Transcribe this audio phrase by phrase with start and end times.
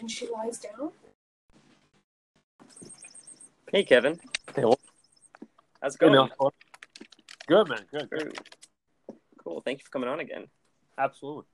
[0.00, 0.90] and she lies down.
[3.70, 4.18] Hey, Kevin.
[4.56, 4.80] Hey, well,
[5.80, 6.30] How's it hey, going?
[6.40, 6.54] Mel.
[7.46, 8.08] Good man, good.
[8.10, 8.32] Very
[9.44, 9.60] Cool.
[9.64, 10.46] Thank you for coming on again.
[10.98, 11.44] Absolutely.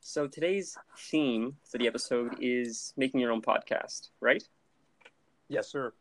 [0.00, 4.42] So today's theme for the episode is making your own podcast, right?
[5.48, 5.92] Yes, sir.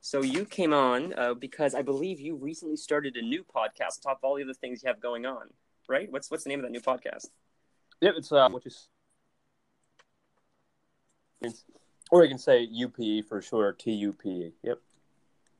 [0.00, 4.18] So you came on uh, because I believe you recently started a new podcast, top
[4.18, 5.48] of all the other things you have going on,
[5.88, 6.10] right?
[6.10, 7.28] What's what's the name of that new podcast?
[8.00, 8.88] Yep, it's uh, what you, s- it's,
[12.10, 14.52] or you can say UPE for sure, T U P E.
[14.62, 14.78] Yep.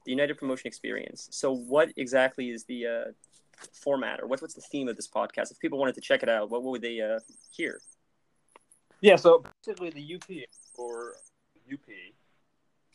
[0.04, 1.28] The United Promotion Experience.
[1.30, 3.12] So what exactly is the uh,
[3.72, 5.50] format, or what's what's the theme of this podcast?
[5.50, 7.80] If people wanted to check it out, what, what would they uh, hear?
[9.00, 11.14] Yeah, so basically the UPE or
[11.66, 12.14] UPE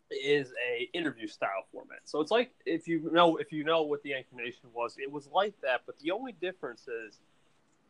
[0.10, 2.00] is a interview style format.
[2.06, 5.28] So it's like if you know if you know what the inclination was, it was
[5.34, 7.20] like that, but the only difference is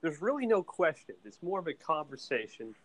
[0.02, 1.20] there's really no questions.
[1.26, 2.76] It's more of a conversation.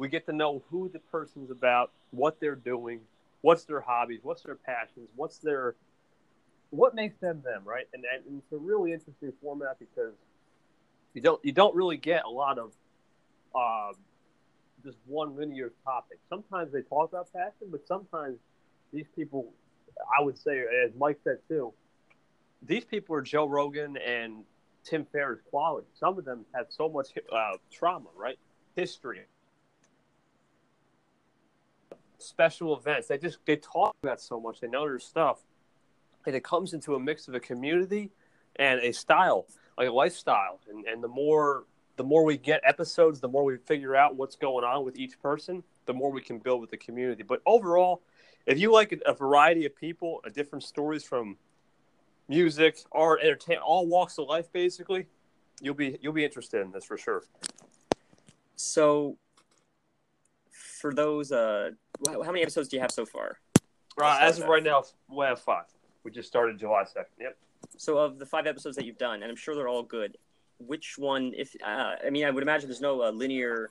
[0.00, 3.00] We get to know who the person's about, what they're doing,
[3.42, 5.74] what's their hobbies, what's their passions, what's their
[6.70, 7.86] what makes them them, right?
[7.92, 10.14] And, and it's a really interesting format because
[11.12, 12.72] you don't you don't really get a lot of
[13.54, 13.94] um,
[14.82, 16.18] just one linear topic.
[16.30, 18.38] Sometimes they talk about passion, but sometimes
[18.94, 19.52] these people,
[20.18, 21.74] I would say, as Mike said too,
[22.62, 24.44] these people are Joe Rogan and
[24.82, 25.88] Tim Ferriss quality.
[25.98, 28.38] Some of them have so much uh, trauma, right?
[28.76, 29.26] History,
[32.22, 33.08] special events.
[33.08, 34.60] They just they talk about so much.
[34.60, 35.40] They know their stuff,
[36.26, 38.10] and it comes into a mix of a community
[38.56, 39.46] and a style,
[39.78, 40.60] like a lifestyle.
[40.68, 41.64] And and the more
[41.96, 45.20] the more we get episodes, the more we figure out what's going on with each
[45.20, 47.22] person, the more we can build with the community.
[47.22, 48.00] But overall,
[48.46, 51.36] if you like a, variety of people, a different stories from
[52.28, 55.06] music, art, entertainment, all walks of life, basically,
[55.60, 57.24] you'll be you'll be interested in this for sure.
[58.56, 59.18] So
[60.80, 61.72] for those, uh,
[62.06, 63.38] how many episodes do you have so far?
[63.96, 65.64] Right, as of right now, we have five.
[66.04, 67.12] We just started July second.
[67.20, 67.36] Yep.
[67.76, 70.16] So of the five episodes that you've done, and I'm sure they're all good.
[70.58, 71.32] Which one?
[71.36, 73.70] If uh, I mean, I would imagine there's no uh, linear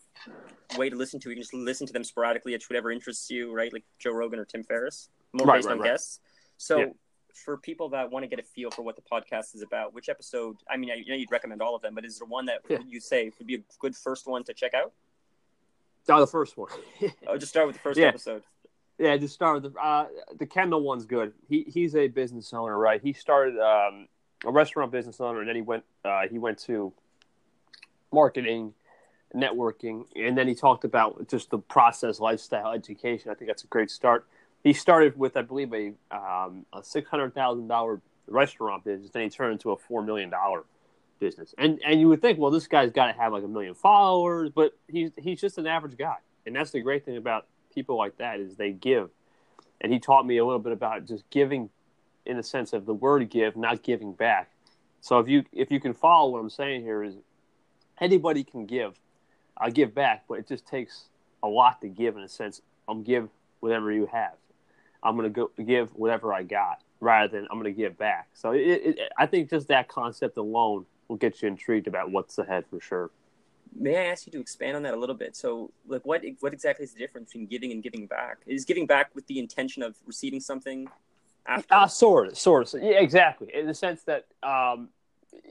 [0.78, 1.30] way to listen to.
[1.30, 1.31] it.
[1.31, 3.72] You can just listen to them sporadically at whatever interests you, right?
[3.72, 5.92] Like Joe Rogan or Tim Ferriss, more Right, based right, on right.
[5.92, 6.20] guests.
[6.58, 6.86] So Yeah.
[7.34, 10.09] for people that want to get a feel for what the podcast is about, which
[10.09, 10.58] episode?
[10.70, 12.62] I mean, I you know you'd recommend all of them, but is there one that
[12.68, 12.80] Yeah.
[12.88, 14.92] you say would be a good first one to check out?
[16.09, 16.70] Oh, the first one.
[17.28, 18.08] Oh, just start with the first Yeah.
[18.08, 18.44] episode.
[18.97, 21.31] Yeah, just start with the uh, the Kendall one's good.
[21.47, 23.02] He he's a business owner, right?
[23.02, 24.08] He started um,
[24.46, 26.92] a restaurant business owner, and then he went uh, he went to
[28.12, 28.74] marketing,
[29.34, 33.31] networking, and then he talked about just the process, lifestyle, education.
[33.31, 34.26] I think that's a great start.
[34.64, 39.24] He started with, I believe, a um, a six hundred thousand dollar restaurant business, then
[39.24, 40.64] he turned into a four million dollar
[41.19, 41.53] business.
[41.57, 44.50] And and you would think, well, this guy's got to have like a million followers,
[44.53, 48.18] but he's he's just an average guy, and that's the great thing about people like
[48.18, 49.09] that is they give.
[49.81, 51.69] And he taught me a little bit about just giving,
[52.25, 54.52] in the sense of the word give, not giving back.
[55.02, 57.16] So if you if you can follow what I'm saying here is
[58.00, 59.00] anybody can give.
[59.58, 61.06] I give back, but it just takes
[61.44, 62.62] a lot to give in a sense.
[62.88, 63.29] I'm give
[63.59, 64.35] whatever you have.
[65.03, 68.29] I'm gonna go give whatever I got rather than I'm gonna give back.
[68.34, 72.38] So it, it, I think just that concept alone will get you intrigued about what's
[72.38, 73.09] ahead for sure.
[73.75, 75.36] May I ask you to expand on that a little bit?
[75.36, 78.38] So, like, what what exactly is the difference between giving and giving back?
[78.47, 80.88] Is giving back with the intention of receiving something
[81.46, 81.74] after?
[81.74, 82.81] Uh, sort of, sort of.
[82.81, 83.50] Yeah, exactly.
[83.53, 84.90] In the sense that um,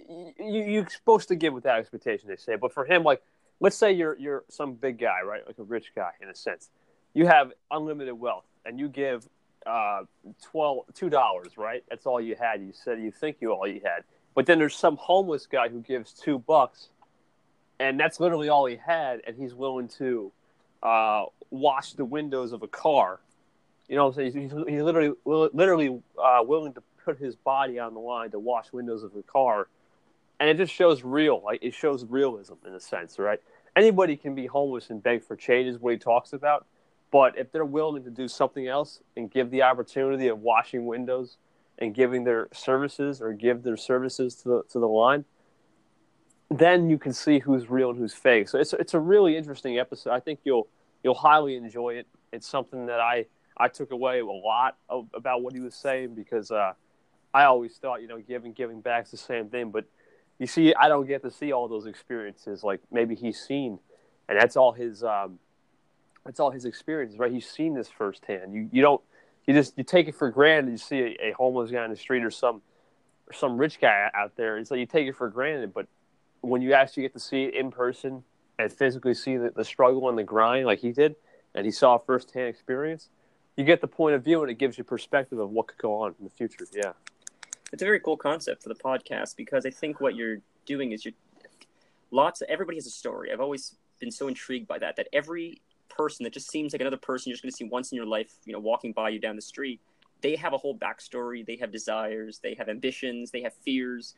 [0.08, 2.56] you, you're supposed to give without expectation, they say.
[2.56, 3.22] But for him, like,
[3.60, 5.46] let's say you're you're some big guy, right?
[5.46, 6.70] Like a rich guy, in a sense.
[7.14, 9.28] You have unlimited wealth, and you give
[9.64, 10.02] uh,
[10.42, 11.84] twelve two dollars, right?
[11.88, 12.60] That's all you had.
[12.60, 14.02] You said you think you all you had,
[14.38, 16.91] but then there's some homeless guy who gives two bucks,
[17.81, 20.31] and that's literally all he had, and he's willing to
[20.81, 23.19] uh, wash the windows of a car.
[23.88, 24.32] You know saying?
[24.32, 28.72] He's, he's literally literally uh, willing to put his body on the line to wash
[28.72, 29.66] windows of a car,
[30.38, 31.43] and it just shows real.
[31.44, 33.43] Like it shows realism in a sense, right?
[33.75, 36.64] Anybody can be homeless and beg for change, is what he talks about.
[37.11, 41.38] But if they're willing to do something else and give the opportunity of washing windows
[41.78, 45.25] and giving their services or give their services to the to the line,
[46.50, 48.48] then you can see who's real and who's fake.
[48.48, 50.12] So it's it's a really interesting episode.
[50.12, 50.69] I think you'll
[51.02, 52.06] you'll highly enjoy it.
[52.32, 53.26] It's something that I
[53.56, 56.72] I took away a lot of, about what he was saying because uh,
[57.34, 59.84] I always thought you know giving giving back is the same thing, but
[60.38, 63.78] you see, I don't get to see all those experiences like maybe he's seen,
[64.28, 65.38] and that's all his um,
[66.24, 67.32] that's all his experiences, right?
[67.32, 68.54] He's seen this firsthand.
[68.54, 69.02] You you don't
[69.48, 70.70] you just you take it for granted.
[70.70, 72.60] You see a, a homeless guy on the street or some
[73.26, 75.72] or some rich guy out there, and so you take it for granted.
[75.72, 75.88] But
[76.42, 78.22] when you actually get to see it in person,
[78.58, 81.16] and physically see the, the struggle and the grind like he did,
[81.54, 83.08] and he saw firsthand experience,
[83.56, 86.02] you get the point of view and it gives you perspective of what could go
[86.02, 86.66] on in the future.
[86.72, 86.92] Yeah.
[87.72, 91.04] It's a very cool concept for the podcast because I think what you're doing is
[91.04, 91.14] you're
[92.10, 93.32] lots of, everybody has a story.
[93.32, 95.60] I've always been so intrigued by that, that every
[95.98, 98.06] person that just seems like another person you're just going to see once in your
[98.06, 99.80] life, you know, walking by you down the street,
[100.20, 101.44] they have a whole backstory.
[101.44, 104.14] They have desires, they have ambitions, they have fears,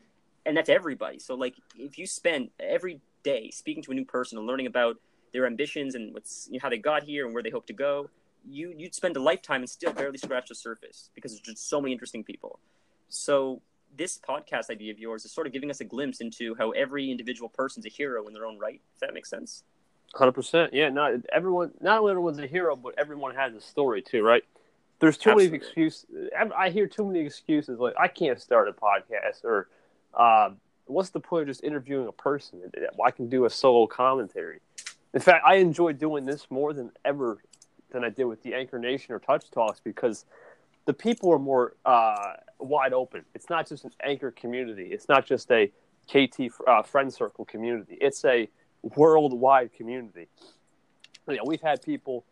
[0.46, 1.18] and that's everybody.
[1.18, 4.96] So, like, if you spend every day speaking to a new person and learning about
[5.32, 7.72] their ambitions and what's you know, how they got here and where they hope to
[7.72, 8.08] go,
[8.48, 11.80] you you'd spend a lifetime and still barely scratch the surface because there's just so
[11.80, 12.58] many interesting people.
[13.08, 13.60] So
[13.96, 17.10] this podcast idea of yours is sort of giving us a glimpse into how every
[17.10, 18.80] individual person's a hero in their own right.
[18.94, 19.64] If that makes sense.
[20.14, 20.74] Hundred percent.
[20.74, 20.88] Yeah.
[20.88, 21.72] Not everyone.
[21.80, 24.42] Not only everyone's a hero, but everyone has a story too, right?
[24.98, 25.58] There's too Absolutely.
[25.58, 26.30] many excuses.
[26.56, 29.68] I hear too many excuses like I can't start a podcast or
[30.14, 30.50] uh,
[30.86, 32.60] what's the point of just interviewing a person?
[33.02, 34.60] I can do a solo commentary.
[35.14, 37.38] In fact, I enjoy doing this more than ever
[37.90, 40.24] than I did with the Anchor Nation or Touch Talks because
[40.84, 43.24] the people are more uh, wide open.
[43.34, 44.88] It's not just an Anchor community.
[44.92, 45.70] It's not just a
[46.08, 47.96] KT uh, friend circle community.
[48.00, 48.48] It's a
[48.82, 50.28] worldwide community.
[51.26, 52.24] Know, we've had people,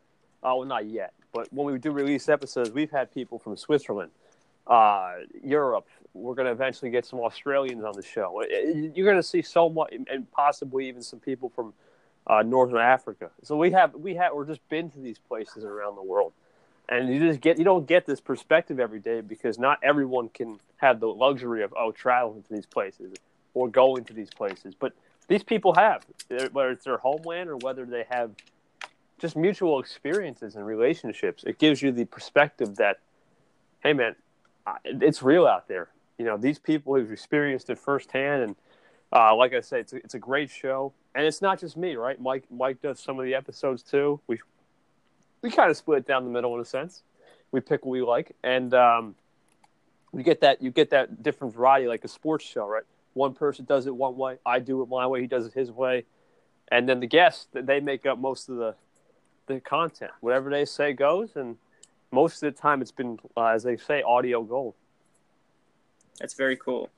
[0.42, 4.10] uh, well, not yet, but when we do release episodes, we've had people from Switzerland,
[4.66, 5.86] uh, Europe.
[6.14, 8.42] We're going to eventually get some Australians on the show.
[8.42, 11.74] You're going to see so much, and possibly even some people from
[12.26, 13.30] uh, Northern Africa.
[13.42, 16.32] So we have we have we're just been to these places around the world,
[16.88, 20.58] and you just get you don't get this perspective every day because not everyone can
[20.76, 23.14] have the luxury of oh traveling to these places
[23.54, 24.92] or going to these places, but
[25.28, 26.04] these people have
[26.52, 28.32] whether it's their homeland or whether they have
[29.18, 31.42] just mutual experiences and relationships.
[31.44, 32.98] It gives you the perspective that
[33.82, 34.16] hey man,
[34.84, 35.88] it's real out there.
[36.18, 38.56] You know these people who've experienced it firsthand and
[39.12, 41.96] uh, like I say, it's a, it's a great show, and it's not just me,
[41.96, 42.20] right?
[42.20, 44.20] Mike Mike does some of the episodes too.
[44.26, 44.38] We
[45.42, 47.02] we kind of split down the middle in a sense.
[47.50, 49.14] We pick what we like, and um,
[50.12, 52.84] you get that you get that different variety, like a sports show, right?
[53.18, 55.72] One person does it one way, I do it my way, he does it his
[55.72, 56.04] way,
[56.70, 58.74] and then the guests they make up most of the
[59.48, 60.12] the content.
[60.20, 61.56] Whatever they say goes, and
[62.12, 64.74] most of the time it's been, uh, as they say, audio gold.
[66.20, 66.90] That's very cool.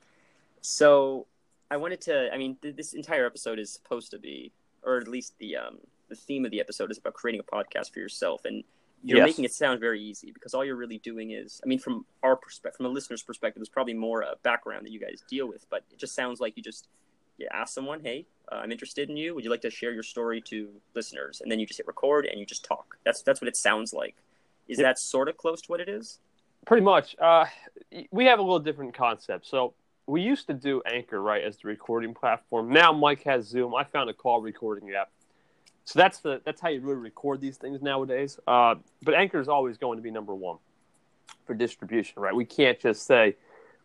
[0.61, 1.25] So
[1.71, 2.31] I wanted to.
[2.31, 4.51] I mean, th- this entire episode is supposed to be,
[4.83, 7.91] or at least the um, the theme of the episode is about creating a podcast
[7.91, 8.63] for yourself, and
[9.03, 9.27] you're yes.
[9.27, 12.35] making it sound very easy because all you're really doing is, I mean, from our
[12.35, 15.65] perspective, from a listener's perspective, it's probably more a background that you guys deal with,
[15.69, 16.87] but it just sounds like you just
[17.37, 19.33] you ask someone, hey, uh, I'm interested in you.
[19.33, 21.41] Would you like to share your story to listeners?
[21.41, 22.97] And then you just hit record and you just talk.
[23.03, 24.15] That's that's what it sounds like.
[24.67, 26.19] Is that sort of close to what it is?
[26.65, 27.15] Pretty much.
[27.19, 27.45] Uh,
[28.11, 29.47] we have a little different concept.
[29.47, 29.73] So
[30.05, 32.69] we used to do Anchor right as the recording platform.
[32.69, 33.73] Now Mike has Zoom.
[33.73, 35.09] I found a call recording app.
[35.91, 38.39] So that's the that's how you really record these things nowadays.
[38.47, 40.57] Uh, but Anchor is always going to be number one
[41.45, 42.33] for distribution, right?
[42.33, 43.35] We can't just say,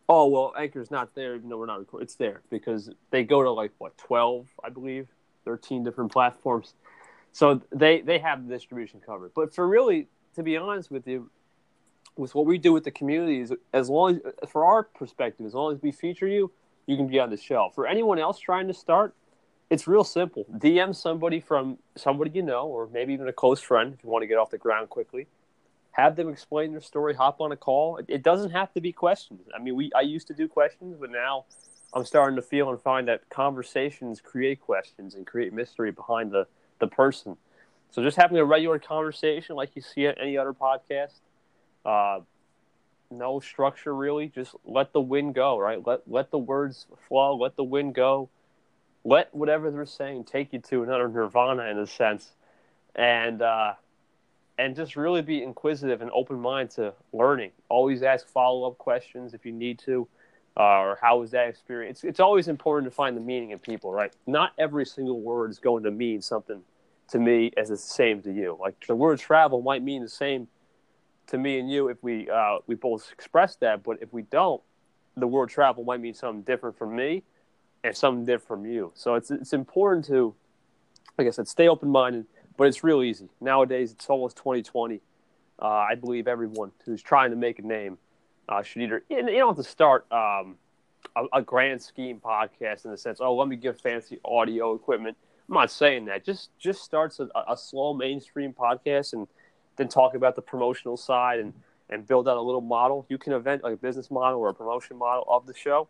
[0.07, 2.05] "Oh, well, Anchor's not there," even though we're not recording.
[2.05, 5.09] It's there because they go to like what twelve, I believe,
[5.43, 6.75] thirteen different platforms.
[7.33, 9.33] So they they have the distribution covered.
[9.35, 11.29] But for really, to be honest with you,
[12.15, 15.53] with what we do with the community is as long as for our perspective as
[15.53, 16.51] long as we feature you
[16.85, 17.75] you can be on the shelf.
[17.75, 19.13] for anyone else trying to start
[19.69, 23.93] it's real simple dm somebody from somebody you know or maybe even a close friend
[23.93, 25.27] if you want to get off the ground quickly
[25.91, 29.41] have them explain their story hop on a call it doesn't have to be questions
[29.55, 31.45] i mean we i used to do questions but now
[31.93, 36.45] i'm starting to feel and find that conversations create questions and create mystery behind the
[36.79, 37.35] the person
[37.89, 41.19] so just having a regular conversation like you see at any other podcast
[41.85, 42.19] uh,
[43.09, 44.27] no structure really.
[44.27, 45.85] Just let the wind go, right?
[45.85, 47.35] Let let the words flow.
[47.35, 48.29] Let the wind go.
[49.07, 52.31] Let whatever they're saying take you to another nirvana in a sense,
[52.93, 53.75] and uh,
[54.57, 57.51] and just really be inquisitive and open mind to learning.
[57.69, 60.09] Always ask follow up questions if you need to,
[60.57, 61.99] uh, or how was that experience?
[61.99, 64.11] It's, it's always important to find the meaning in people, right?
[64.25, 66.61] Not every single word is going to mean something
[67.07, 68.57] to me as it's the same to you.
[68.59, 70.49] Like the word travel might mean the same
[71.27, 73.83] to me and you if we uh, we both express that.
[73.83, 74.61] But if we don't,
[75.15, 77.23] the word travel might mean something different from me
[77.83, 78.91] and something different from you.
[78.95, 80.33] So it's it's important to,
[81.17, 82.25] like I said, stay open minded.
[82.57, 83.91] But it's real easy nowadays.
[83.91, 84.99] It's almost 2020.
[85.59, 87.97] Uh, I believe everyone who's trying to make a name
[88.49, 90.55] uh, should either you don't have to start um,
[91.15, 95.17] a, a, grand scheme podcast in the sense, oh, let me get fancy audio equipment.
[95.49, 96.25] I'm not saying that.
[96.25, 99.27] Just just starts a, a slow mainstream podcast and
[99.75, 101.53] then talk about the promotional side and
[101.89, 103.05] and build out a little model.
[103.09, 105.87] You can event like a business model or a promotion model of the show.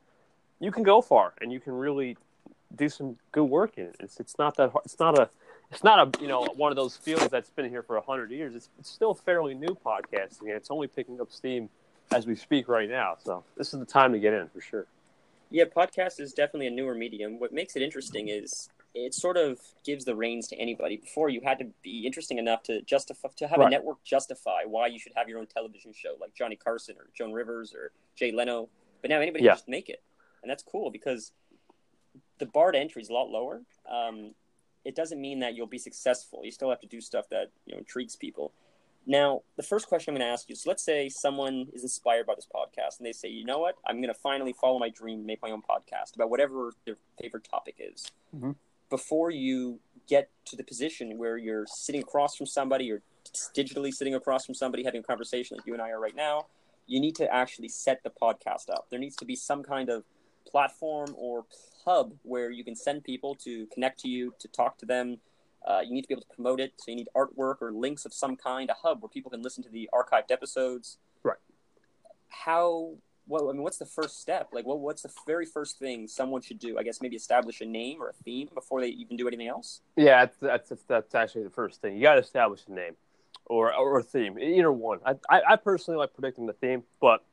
[0.60, 2.18] You can go far and you can really
[2.76, 3.96] do some good work in it.
[4.00, 4.86] It's it's not that hard.
[4.86, 5.30] It's not a
[5.72, 8.56] it's not a you know one of those fields that's been here for hundred years.
[8.56, 11.70] It's it's still fairly new podcasting, and it's only picking up steam
[12.14, 13.18] as we speak right now.
[13.24, 14.86] So this is the time to get in for sure.
[15.50, 17.40] Yeah, podcast is definitely a newer medium.
[17.40, 20.98] What makes it interesting is it sort of gives the reins to anybody.
[20.98, 23.68] Before you had to be interesting enough to justify to have right.
[23.68, 27.08] a network justify why you should have your own television show, like Johnny Carson or
[27.14, 28.70] Joan Rivers or Jay Leno.
[29.02, 29.52] But now anybody yeah.
[29.52, 30.02] can just make it,
[30.42, 31.32] and that's cool because
[32.40, 33.62] the bar to entry is a lot lower.
[33.90, 34.34] Um,
[34.86, 36.42] it doesn't mean that you'll be successful.
[36.44, 38.54] You still have to do stuff that you know intrigues people.
[39.06, 42.26] Now, the first question I'm going to ask you is: Let's say someone is inspired
[42.26, 43.76] by this podcast, and they say, "You know what?
[43.86, 47.48] I'm going to finally follow my dream, make my own podcast about whatever their favorite
[47.50, 48.52] topic is." Mm-hmm.
[48.90, 53.02] Before you get to the position where you're sitting across from somebody, or
[53.56, 56.46] digitally sitting across from somebody, having a conversation like you and I are right now,
[56.86, 58.88] you need to actually set the podcast up.
[58.90, 60.04] There needs to be some kind of
[60.48, 61.46] platform or
[61.86, 65.18] hub where you can send people to connect to you, to talk to them.
[65.68, 68.06] Uh, you need to be able to promote it, so you need artwork or links
[68.06, 70.98] of some kind, a hub where people can listen to the archived episodes.
[71.24, 71.38] Right.
[72.30, 72.94] How?
[73.28, 74.50] Well, I mean, what's the first step?
[74.54, 76.78] Like, what, what's the very first thing someone should do?
[76.78, 79.82] I guess maybe establish a name or a theme before they even do anything else.
[79.98, 81.98] Yeah, that's that's, that's actually the first thing.
[81.98, 82.96] You got to establish a name
[83.46, 85.00] or or a theme, either one.
[85.06, 87.26] I, I I personally like predicting the theme, but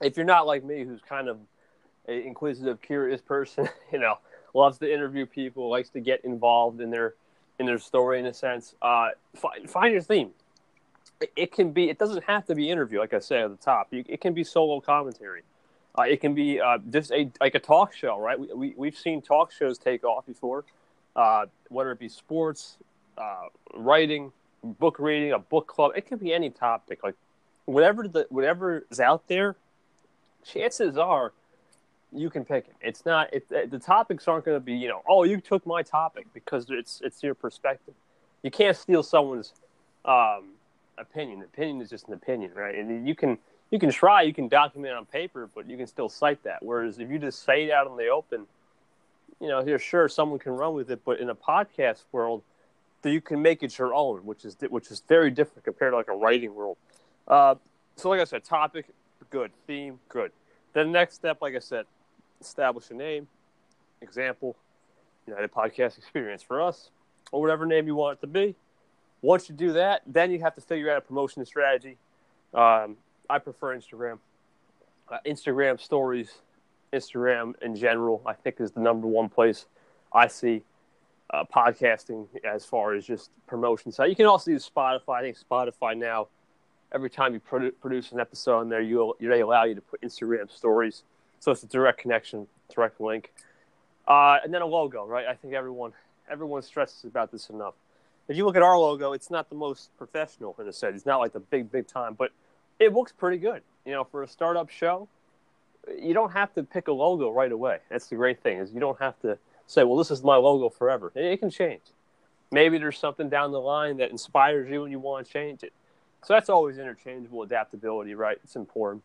[0.00, 1.38] if you're not like me, who's kind of
[2.06, 3.68] inquisitive, curious person.
[3.92, 4.18] You know,
[4.52, 7.14] loves to interview people, likes to get involved in their
[7.58, 8.74] in their story in a sense.
[8.82, 10.30] Uh, find, find your theme.
[11.20, 11.88] It, it, can be.
[11.88, 13.88] It doesn't have to be interview, like I said at the top.
[13.92, 15.42] You, it can be solo commentary.
[15.98, 18.38] Uh, it can be uh, just a like a talk show, right?
[18.38, 20.64] We, we we've seen talk shows take off before,
[21.14, 22.76] uh, whether it be sports,
[23.16, 24.32] uh, writing,
[24.62, 25.92] book reading, a book club.
[25.96, 27.02] It can be any topic.
[27.02, 27.14] Like
[27.64, 29.56] whatever the whatever is out there,
[30.44, 31.32] chances are
[32.12, 32.74] you can pick it.
[32.80, 35.82] It's not it, the topics aren't going to be you know oh you took my
[35.82, 37.94] topic because it's it's your perspective.
[38.42, 39.52] You can't steal someone's
[40.04, 40.50] um,
[40.98, 41.42] opinion.
[41.42, 42.74] Opinion is just an opinion, right?
[42.74, 43.38] And you can
[43.70, 46.62] you can try, you can document on paper, but you can still cite that.
[46.62, 48.46] Whereas if you just say it out in the open,
[49.40, 52.42] you know, you're sure someone can run with it, but in a podcast world,
[53.04, 56.08] you can make it your own, which is which is very different compared to like
[56.08, 56.76] a writing world.
[57.28, 57.54] Uh,
[57.96, 58.86] so, like I said, topic
[59.30, 60.32] good, theme good.
[60.72, 61.86] The next step, like I said,
[62.40, 63.28] establish a name.
[64.02, 64.56] Example,
[65.26, 66.90] United Podcast Experience for us,
[67.32, 68.54] or whatever name you want it to be.
[69.22, 71.96] Once you do that, then you have to figure out a promotion strategy.
[72.54, 72.96] Um,
[73.28, 74.18] I prefer Instagram.
[75.08, 76.30] Uh, Instagram stories,
[76.92, 79.66] Instagram in general, I think is the number one place
[80.12, 80.62] I see
[81.30, 84.08] uh, podcasting as far as just promotion side.
[84.08, 85.14] You can also use Spotify.
[85.16, 86.28] I think Spotify now,
[86.92, 90.00] every time you produ- produce an episode on there, you they allow you to put
[90.02, 91.02] Instagram stories.
[91.40, 93.32] So it's a direct connection, direct link.
[94.06, 95.26] Uh, and then a logo, right?
[95.26, 95.92] I think everyone
[96.28, 97.74] everyone stresses about this enough.
[98.28, 100.96] If you look at our logo, it's not the most professional in a sense.
[100.96, 102.32] It's not like the big, big time, but
[102.80, 103.62] it looks pretty good.
[103.84, 105.08] You know, for a startup show,
[106.00, 107.78] you don't have to pick a logo right away.
[107.88, 110.68] That's the great thing is you don't have to say, well, this is my logo
[110.68, 111.12] forever.
[111.14, 111.82] It can change.
[112.50, 115.72] Maybe there's something down the line that inspires you and you want to change it.
[116.24, 118.38] So that's always interchangeable adaptability, right?
[118.42, 119.02] It's important.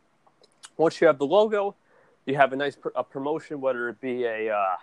[0.78, 1.76] Once you have the logo,
[2.26, 4.76] you have a nice pr- a promotion, whether it be a uh,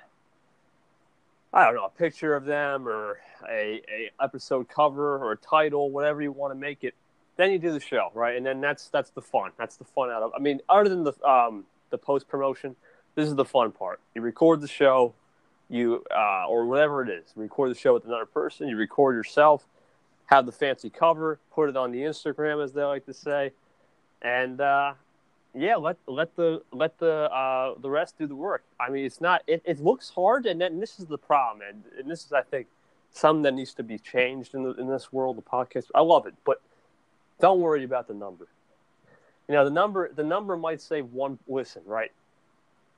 [1.52, 5.90] I don't know, a picture of them or a, a episode cover or a title,
[5.90, 6.95] whatever you want to make it.
[7.37, 8.37] Then you do the show, right?
[8.37, 9.52] And then that's that's the fun.
[9.57, 10.33] That's the fun out of.
[10.35, 12.76] I mean, other than the um, the post promotion,
[13.14, 14.00] this is the fun part.
[14.14, 15.14] You record the show,
[15.71, 17.33] you uh, or whatever it is.
[17.37, 18.68] Record the show with another person.
[18.68, 19.66] You record yourself,
[20.26, 23.52] have the fancy cover, put it on the Instagram, as they like to say,
[24.21, 24.95] and uh,
[25.55, 28.64] yeah, let let the let the uh, the rest do the work.
[28.78, 31.67] I mean, it's not it, it looks hard, and, then, and this is the problem,
[31.69, 32.67] and, and this is I think
[33.12, 35.37] something that needs to be changed in the, in this world.
[35.37, 36.61] The podcast, I love it, but
[37.40, 38.47] don't worry about the number.
[39.49, 42.12] You know, the number the number might say one listen, right?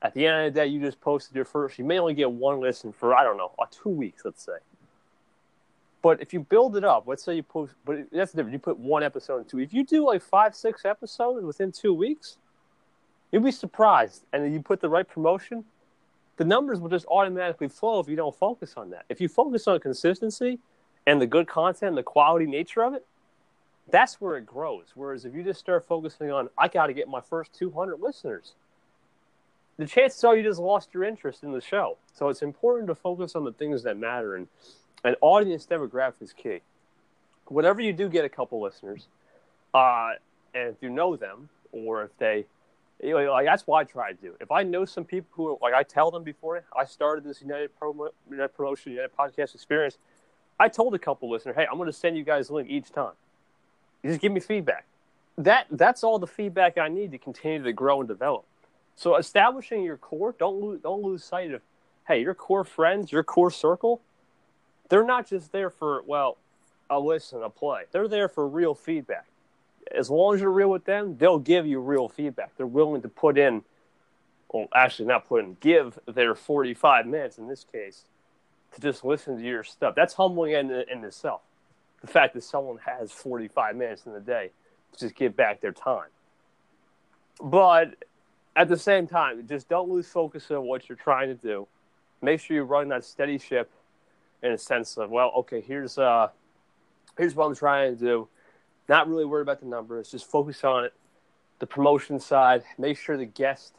[0.01, 1.77] At the end of the day, you just posted your first.
[1.77, 4.57] You may only get one listen for I don't know, uh, two weeks, let's say.
[6.01, 8.53] But if you build it up, let's say you post, but that's different.
[8.53, 9.59] You put one episode in two.
[9.59, 12.37] If you do like five, six episodes within two weeks,
[13.31, 14.25] You'd be surprised.
[14.33, 15.65] And you put the right promotion,
[16.37, 19.05] the numbers will just automatically flow if you don't focus on that.
[19.09, 20.59] If you focus on consistency
[21.05, 23.05] and the good content and the quality nature of it,
[23.89, 24.87] that's where it grows.
[24.95, 28.53] Whereas if you just start focusing on, I got to get my first 200 listeners,
[29.77, 31.97] the chances are you just lost your interest in the show.
[32.13, 34.35] So it's important to focus on the things that matter.
[34.35, 34.47] And,
[35.03, 36.61] and audience demographic is key.
[37.47, 39.07] Whenever you do get a couple listeners,
[39.73, 40.11] uh,
[40.53, 42.45] and if you know them, or if they
[43.03, 44.35] Like that's what I try to do.
[44.39, 47.71] If I know some people who, like, I tell them before I started this United,
[47.79, 49.97] Promo, United Promotion United Podcast Experience,
[50.59, 52.91] I told a couple listeners, "Hey, I'm going to send you guys a link each
[52.91, 53.13] time.
[54.03, 54.85] You just give me feedback."
[55.37, 58.45] That that's all the feedback I need to continue to grow and develop.
[58.95, 61.61] So establishing your core, don't lose don't lose sight of,
[62.07, 64.01] hey, your core friends, your core circle,
[64.89, 66.37] they're not just there for well,
[66.89, 67.83] a listen, a play.
[67.91, 69.25] They're there for real feedback.
[69.97, 72.55] As long as you're real with them, they'll give you real feedback.
[72.55, 73.63] They're willing to put in,
[74.51, 78.05] well, actually not put in, give their 45 minutes in this case
[78.73, 79.95] to just listen to your stuff.
[79.95, 81.41] That's humbling in, in itself.
[82.01, 84.51] The fact that someone has 45 minutes in the day
[84.93, 86.09] to just give back their time.
[87.41, 87.95] But
[88.55, 91.67] at the same time, just don't lose focus on what you're trying to do.
[92.21, 93.71] Make sure you run that steady ship
[94.43, 96.29] in a sense of, well, okay, here's uh,
[97.17, 98.27] here's what I'm trying to do.
[98.89, 100.93] Not really worried about the numbers, just focus on it.
[101.59, 103.75] The promotion side, make sure the guest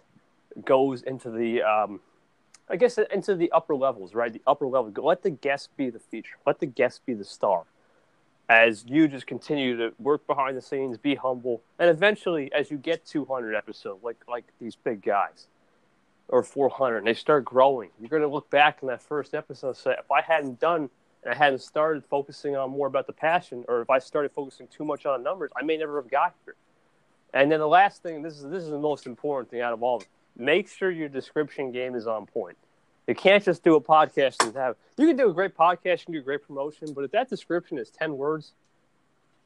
[0.65, 2.01] goes into the, um,
[2.69, 4.33] I guess, into the upper levels, right?
[4.33, 4.93] The upper level.
[5.05, 6.37] Let the guest be the feature.
[6.47, 7.65] Let the guest be the star.
[8.49, 12.77] As you just continue to work behind the scenes, be humble, and eventually, as you
[12.77, 15.47] get 200 episodes, like like these big guys,
[16.29, 19.69] or 400, and they start growing, you're going to look back in that first episode
[19.69, 20.91] and say, if I hadn't done
[21.25, 24.67] and I hadn't started focusing on more about the passion, or if I started focusing
[24.69, 26.57] too much on numbers, I may never have got here.
[27.33, 29.83] And then the last thing, this is this is the most important thing out of
[29.83, 30.07] all of.
[30.37, 32.57] Make sure your description game is on point.
[33.07, 34.77] You can't just do a podcast and have.
[34.97, 37.29] You can do a great podcast, you can do a great promotion, but if that
[37.29, 38.53] description is ten words,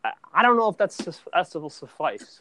[0.04, 0.97] I, I don't know if that's
[1.33, 2.40] that's will suffice.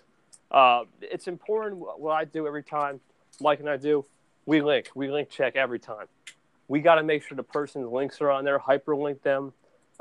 [0.52, 3.02] Uh, it's important what I do every time.
[3.42, 4.06] Mike and I do.
[4.46, 4.90] We link.
[4.96, 6.08] We link check every time
[6.68, 9.54] we got to make sure the person's links are on there, hyperlink them,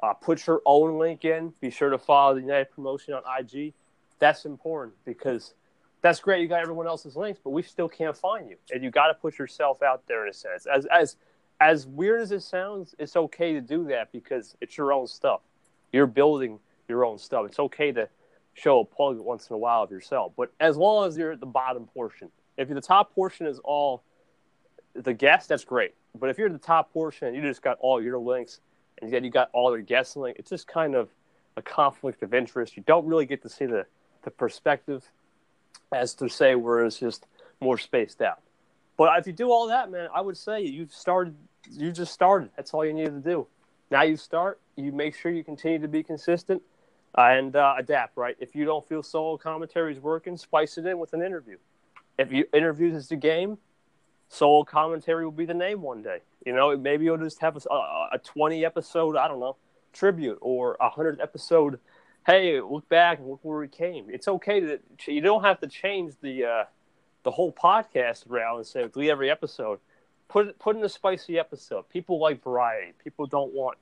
[0.03, 1.53] uh, put your own link in.
[1.61, 3.75] Be sure to follow the United Promotion on IG.
[4.19, 5.55] That's important because
[6.03, 6.43] that's great.
[6.43, 9.15] You got everyone else's links, but we still can't find you, and you got to
[9.15, 10.67] put yourself out there in a sense.
[10.67, 11.17] As as
[11.61, 15.41] as weird as it sounds, it's okay to do that because it's your own stuff.
[15.93, 17.47] You're building your own stuff.
[17.47, 18.09] It's okay to
[18.55, 21.41] show a plug once in a while of yourself, but as long as you're at
[21.41, 24.03] the bottom portion, if the top portion is all
[24.95, 25.95] the guest, that's great.
[26.19, 28.61] But if you're in the top portion and you just got all your links
[29.01, 31.11] and then you got all your guest links, it's just kind of
[31.57, 32.77] a conflict of interest.
[32.77, 33.87] You don't really get to see the,
[34.23, 35.11] the perspective
[35.93, 37.27] as to say where it's just
[37.61, 38.41] more spaced out.
[38.97, 41.35] But if you do all that, man, I would say you've started.
[41.71, 42.51] You just started.
[42.57, 43.47] That's all you needed to do.
[43.91, 44.61] Now you start.
[44.77, 46.63] You make sure you continue to be consistent
[47.17, 48.17] and uh, adapt.
[48.17, 48.37] Right.
[48.39, 51.57] If you don't feel solo commentary is working, spice it in with an interview.
[52.19, 53.59] If you interviews is the game,
[54.29, 56.19] solo commentary will be the name one day.
[56.45, 57.75] You know, maybe you'll just have a,
[58.13, 59.57] a 20 episode, I don't know,
[59.93, 61.79] tribute or a 100 episode.
[62.27, 64.07] Hey, look back and look where we came.
[64.09, 66.65] It's okay to, you don't have to change the, uh,
[67.23, 69.79] the whole podcast around and say, do every episode.
[70.29, 71.89] Put, put in a spicy episode.
[71.89, 72.93] People like variety.
[73.03, 73.79] People don't want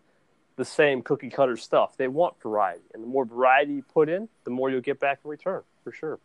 [0.57, 1.97] the same cookie cutter stuff.
[1.97, 2.85] They want variety.
[2.95, 5.93] And the more variety you put in, the more you'll get back in return, for
[5.93, 6.19] sure.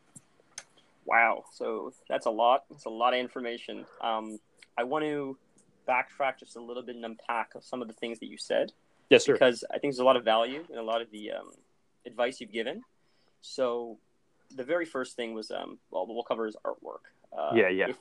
[1.08, 1.46] Wow.
[1.54, 2.66] So that's a lot.
[2.70, 3.86] It's a lot of information.
[4.02, 4.40] Um,
[4.78, 5.38] I want to
[5.88, 8.74] backtrack just a little bit and unpack some of the things that you said.
[9.10, 9.34] Yes, sir.
[9.34, 11.52] Because I think there's a lot of value in a lot of the um,
[12.06, 12.84] advice you've given.
[13.42, 13.98] So
[14.56, 17.08] the very first thing was, um, well, we'll cover is artwork.
[17.38, 17.90] Uh, yeah, yeah.
[17.90, 17.98] If,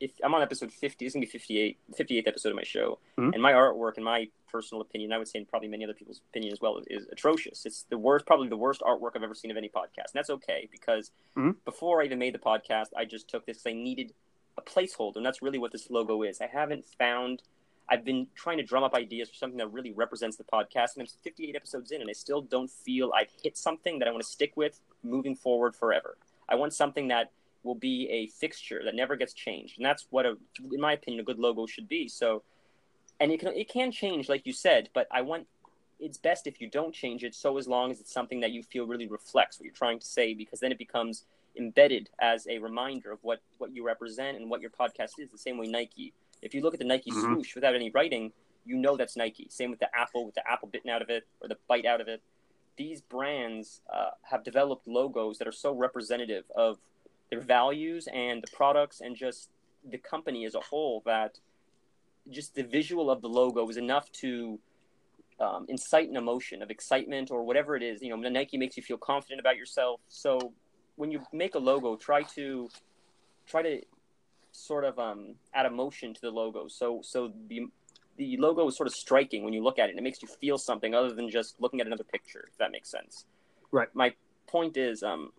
[0.00, 3.34] if I'm on episode 50, it's gonna be 58, 58th episode of my show, mm-hmm.
[3.34, 6.20] and my artwork, in my personal opinion, I would say, and probably many other people's
[6.30, 7.66] opinion as well, is atrocious.
[7.66, 10.30] It's the worst, probably the worst artwork I've ever seen of any podcast, and that's
[10.30, 11.52] okay because mm-hmm.
[11.64, 14.14] before I even made the podcast, I just took this because I needed
[14.56, 16.40] a placeholder, and that's really what this logo is.
[16.40, 17.42] I haven't found.
[17.88, 21.02] I've been trying to drum up ideas for something that really represents the podcast, and
[21.02, 24.22] I'm 58 episodes in, and I still don't feel I've hit something that I want
[24.22, 26.16] to stick with moving forward forever.
[26.48, 30.26] I want something that will be a fixture that never gets changed, and that's what,
[30.26, 30.36] a,
[30.72, 32.08] in my opinion, a good logo should be.
[32.08, 32.42] So,
[33.18, 35.46] and it can it can change, like you said, but I want
[36.00, 37.34] it's best if you don't change it.
[37.34, 40.06] So as long as it's something that you feel really reflects what you're trying to
[40.06, 41.24] say, because then it becomes
[41.56, 45.30] embedded as a reminder of what what you represent and what your podcast is.
[45.30, 46.12] The same way Nike.
[46.42, 47.34] If you look at the Nike mm-hmm.
[47.34, 48.32] swoosh without any writing,
[48.64, 49.46] you know that's Nike.
[49.50, 52.00] Same with the Apple, with the Apple bitten out of it or the bite out
[52.00, 52.22] of it.
[52.78, 56.78] These brands uh, have developed logos that are so representative of
[57.30, 59.50] their values and the products and just
[59.88, 61.38] the company as a whole that
[62.30, 64.58] just the visual of the logo is enough to
[65.40, 68.02] um, incite an emotion of excitement or whatever it is.
[68.02, 70.00] You know, the Nike makes you feel confident about yourself.
[70.08, 70.52] So
[70.96, 72.68] when you make a logo, try to
[73.46, 73.80] try to
[74.52, 76.68] sort of um, add emotion to the logo.
[76.68, 77.68] So so the
[78.16, 79.90] the logo is sort of striking when you look at it.
[79.90, 82.44] And it makes you feel something other than just looking at another picture.
[82.50, 83.24] If that makes sense.
[83.72, 83.88] Right.
[83.94, 84.12] My
[84.46, 85.32] point is, um,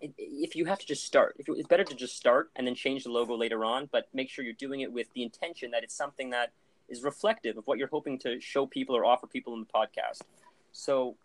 [0.00, 3.04] if you have to just start, if it's better to just start and then change
[3.04, 5.94] the logo later on, but make sure you're doing it with the intention that it's
[5.94, 6.52] something that
[6.88, 10.22] is reflective of what you're hoping to show people or offer people in the podcast.
[10.72, 11.16] So,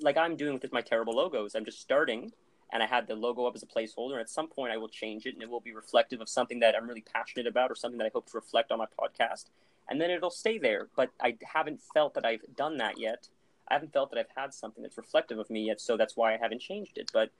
[0.00, 2.32] like I'm doing with my terrible logos, I'm just starting
[2.72, 4.12] and I had the logo up as a placeholder.
[4.12, 6.60] And at some point, I will change it and it will be reflective of something
[6.60, 9.46] that I'm really passionate about or something that I hope to reflect on my podcast.
[9.88, 10.88] And then it'll stay there.
[10.96, 13.28] But I haven't felt that I've done that yet.
[13.68, 15.80] I haven't felt that I've had something that's reflective of me yet.
[15.80, 17.10] So that's why I haven't changed it.
[17.12, 17.30] But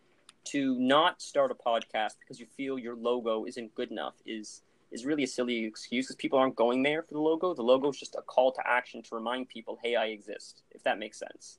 [0.47, 5.05] to not start a podcast because you feel your logo isn't good enough is is
[5.05, 7.53] really a silly excuse because people aren't going there for the logo.
[7.55, 10.83] The logo is just a call to action to remind people, "Hey, I exist." If
[10.85, 11.59] that makes sense.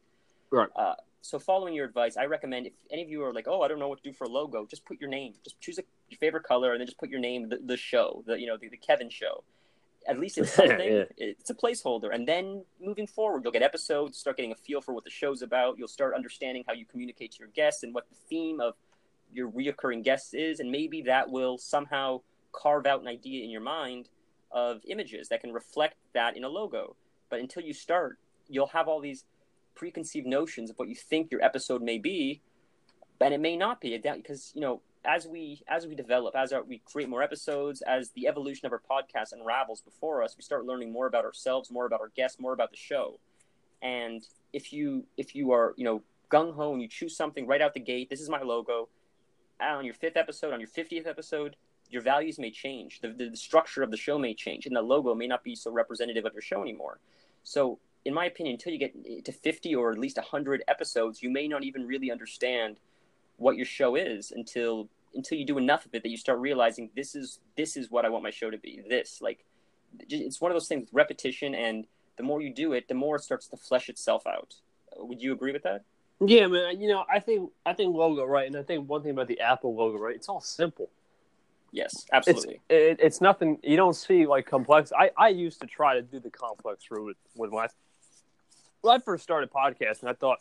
[0.49, 0.69] Right.
[0.75, 3.67] Uh, so, following your advice, I recommend if any of you are like, "Oh, I
[3.67, 5.33] don't know what to do for a logo," just put your name.
[5.43, 8.23] Just choose a, your favorite color, and then just put your name, the, the show,
[8.25, 9.43] the you know, the, the Kevin show.
[10.07, 10.79] At least it's something.
[10.79, 11.03] yeah.
[11.17, 14.93] It's a placeholder, and then moving forward, you'll get episodes, start getting a feel for
[14.93, 15.77] what the show's about.
[15.77, 18.75] You'll start understanding how you communicate to your guests and what the theme of
[19.33, 22.21] your reoccurring guests is, and maybe that will somehow
[22.53, 24.09] carve out an idea in your mind
[24.51, 26.95] of images that can reflect that in a logo.
[27.29, 28.17] But until you start,
[28.47, 29.25] you'll have all these
[29.75, 32.41] preconceived notions of what you think your episode may be,
[33.19, 36.63] and it may not be because you know as we as we develop, as our,
[36.63, 40.65] we create more episodes, as the evolution of our podcast unravels before us, we start
[40.65, 43.19] learning more about ourselves, more about our guests, more about the show.
[43.81, 47.61] And if you if you are you know gung ho and you choose something right
[47.61, 48.89] out the gate, this is my logo
[49.59, 51.55] on your fifth episode, on your 50th episode,
[51.89, 53.01] your values may change.
[53.01, 55.55] The, the, the, structure of the show may change, and the logo may not be
[55.55, 56.99] so representative of your show anymore.
[57.43, 61.29] So, in my opinion, until you get to 50 or at least 100 episodes, you
[61.29, 62.77] may not even really understand
[63.37, 66.89] what your show is until until you do enough of it that you start realizing
[66.95, 68.81] this is this is what I want my show to be.
[68.87, 69.43] This like
[70.09, 71.85] it's one of those things with repetition, and
[72.17, 74.55] the more you do it, the more it starts to flesh itself out.
[74.97, 75.83] Would you agree with that?
[76.19, 76.81] Yeah, man.
[76.81, 79.39] You know, I think I think logo right, and I think one thing about the
[79.39, 80.89] Apple logo right, it's all simple.
[81.71, 82.61] Yes, absolutely.
[82.69, 83.59] It's, it, it's nothing.
[83.61, 84.91] You don't see like complex.
[84.97, 87.67] I I used to try to do the complex route with, with my
[88.81, 90.07] when I first started podcasting.
[90.07, 90.39] I thought,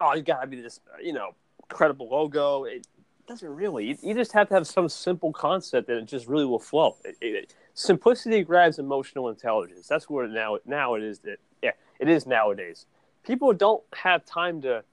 [0.00, 1.34] oh, you gotta be this, you know,
[1.68, 2.64] credible logo.
[2.64, 2.86] It
[3.26, 3.86] doesn't really.
[3.86, 6.96] You, you just have to have some simple concept that it just really will flow.
[7.20, 9.86] It, simplicity grabs emotional intelligence.
[9.86, 11.20] That's where now now it is.
[11.20, 12.86] That yeah, it is nowadays.
[13.24, 14.84] People don't have time to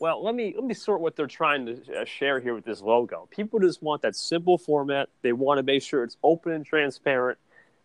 [0.00, 2.80] well, let me let me sort what they're trying to uh, share here with this
[2.80, 3.28] logo.
[3.30, 5.10] People just want that simple format.
[5.20, 7.38] They want to make sure it's open and transparent,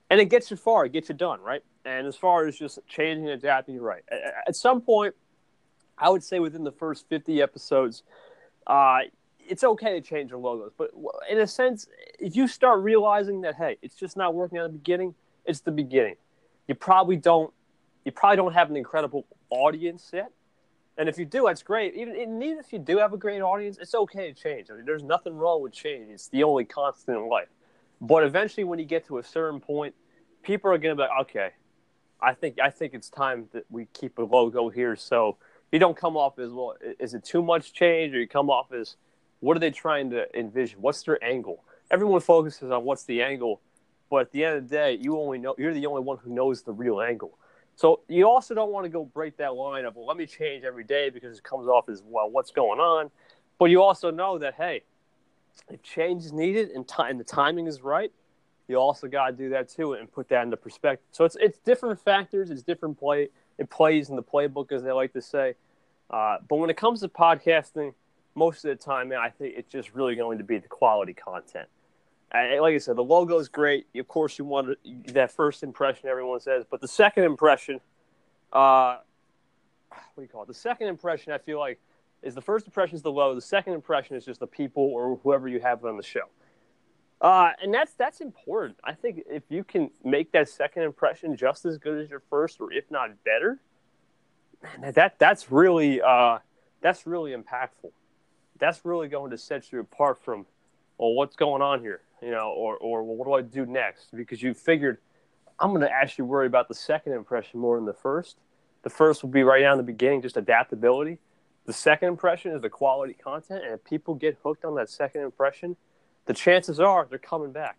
[0.09, 0.85] and it gets you far.
[0.85, 1.61] It gets you done, right?
[1.83, 4.03] And as far as just changing and adapting, you're right.
[4.47, 5.13] At some point,
[5.97, 8.03] I would say within the first 50 episodes,
[8.65, 8.99] uh,
[9.47, 10.71] it's okay to change your logos.
[10.77, 10.91] But
[11.29, 11.87] in a sense,
[12.19, 15.71] if you start realizing that hey, it's just not working at the beginning, it's the
[15.71, 16.15] beginning.
[16.67, 17.53] You probably don't.
[18.03, 20.31] You probably don't have an incredible audience yet
[20.97, 21.93] and if you do, that's great.
[21.95, 24.69] Even, even if you do have a great audience, it's okay to change.
[24.71, 26.09] I mean, there's nothing wrong with change.
[26.09, 27.49] It's the only constant in life.
[27.99, 29.93] But eventually, when you get to a certain point,
[30.41, 31.49] people are going to be like, okay,
[32.21, 34.95] I think I think it's time that we keep a logo here.
[34.95, 35.37] So
[35.71, 36.75] you don't come off as well.
[36.99, 38.95] Is it too much change, or you come off as
[39.39, 40.81] what are they trying to envision?
[40.81, 41.63] What's their angle?
[41.91, 43.61] Everyone focuses on what's the angle,
[44.09, 46.33] but at the end of the day, you only know you're the only one who
[46.33, 47.37] knows the real angle.
[47.75, 50.63] So you also don't want to go break that line of, well, let me change
[50.63, 53.11] every day because it comes off as, well, what's going on?
[53.59, 54.83] But you also know that, hey,
[55.69, 58.11] if change is needed and, t- and the timing is right,
[58.67, 61.05] you also got to do that too and put that into perspective.
[61.11, 63.29] So it's, it's different factors, it's different play.
[63.57, 65.55] It plays in the playbook, as they like to say.
[66.09, 67.93] Uh, but when it comes to podcasting,
[68.35, 71.13] most of the time, man, I think it's just really going to be the quality
[71.13, 71.67] content
[72.33, 73.87] like I said, the logo is great.
[73.95, 74.77] Of course, you want
[75.13, 76.09] that first impression.
[76.09, 77.79] Everyone says, but the second impression,
[78.51, 78.97] uh,
[79.89, 80.47] what do you call it?
[80.47, 81.79] The second impression, I feel like,
[82.21, 83.35] is the first impression is the logo.
[83.35, 86.27] The second impression is just the people or whoever you have on the show.
[87.21, 88.77] Uh, and that's that's important.
[88.83, 92.59] I think if you can make that second impression just as good as your first,
[92.59, 93.61] or if not better,
[94.79, 96.39] man, that that's really uh,
[96.81, 97.91] that's really impactful.
[98.59, 100.45] That's really going to set you apart from,
[100.97, 102.01] well, what's going on here?
[102.21, 104.15] you know, or or well, what do I do next?
[104.15, 104.97] Because you figured
[105.59, 108.37] I'm going to actually worry about the second impression more than the first.
[108.83, 111.19] The first will be right down the beginning, just adaptability.
[111.65, 115.21] The second impression is the quality content, and if people get hooked on that second
[115.21, 115.75] impression,
[116.25, 117.77] the chances are they're coming back.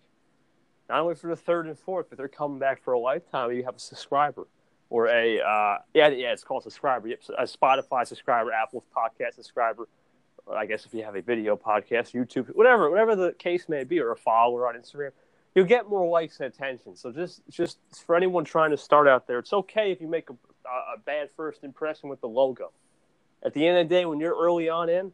[0.89, 3.53] Not only for the third and fourth, but they're coming back for a lifetime.
[3.53, 4.47] You have a subscriber
[4.91, 7.09] or a uh, yeah yeah it's called subscriber.
[7.09, 9.89] Yep, a Spotify subscriber, Apple podcast subscriber
[10.55, 13.99] I guess if you have a video podcast, YouTube, whatever, whatever the case may be,
[13.99, 15.11] or a follower on Instagram,
[15.55, 16.95] you'll get more likes and attention.
[16.95, 20.31] So just, just for anyone trying to start out there, it's okay if you make
[20.31, 20.35] a,
[20.69, 22.73] a bad first impression with the logo.
[23.45, 25.13] At the end of the day, when you're early on in,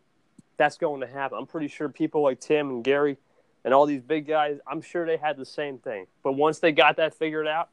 [0.56, 1.38] that's going to happen.
[1.38, 3.16] I'm pretty sure people like Tim and Gary
[3.64, 6.06] and all these big guys, I'm sure they had the same thing.
[6.22, 7.70] But once they got that figured out,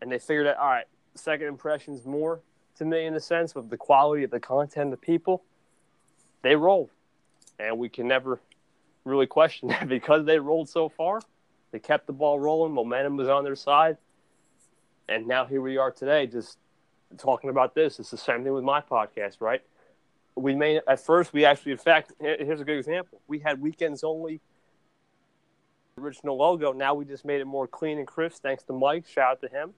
[0.00, 2.40] and they figured out, all right, second impressions more
[2.76, 5.42] to me in the sense of the quality of the content of people,
[6.42, 6.90] they rolled.
[7.58, 8.40] And we can never
[9.04, 11.20] really question that because they rolled so far.
[11.70, 13.98] They kept the ball rolling, momentum was on their side.
[15.08, 16.58] And now here we are today, just
[17.16, 17.98] talking about this.
[17.98, 19.62] It's the same thing with my podcast, right?
[20.34, 23.20] We made at first we actually in fact here's a good example.
[23.26, 24.40] We had weekends only
[25.98, 26.72] original logo.
[26.72, 29.06] Now we just made it more clean and crisp thanks to Mike.
[29.08, 29.74] Shout out to him.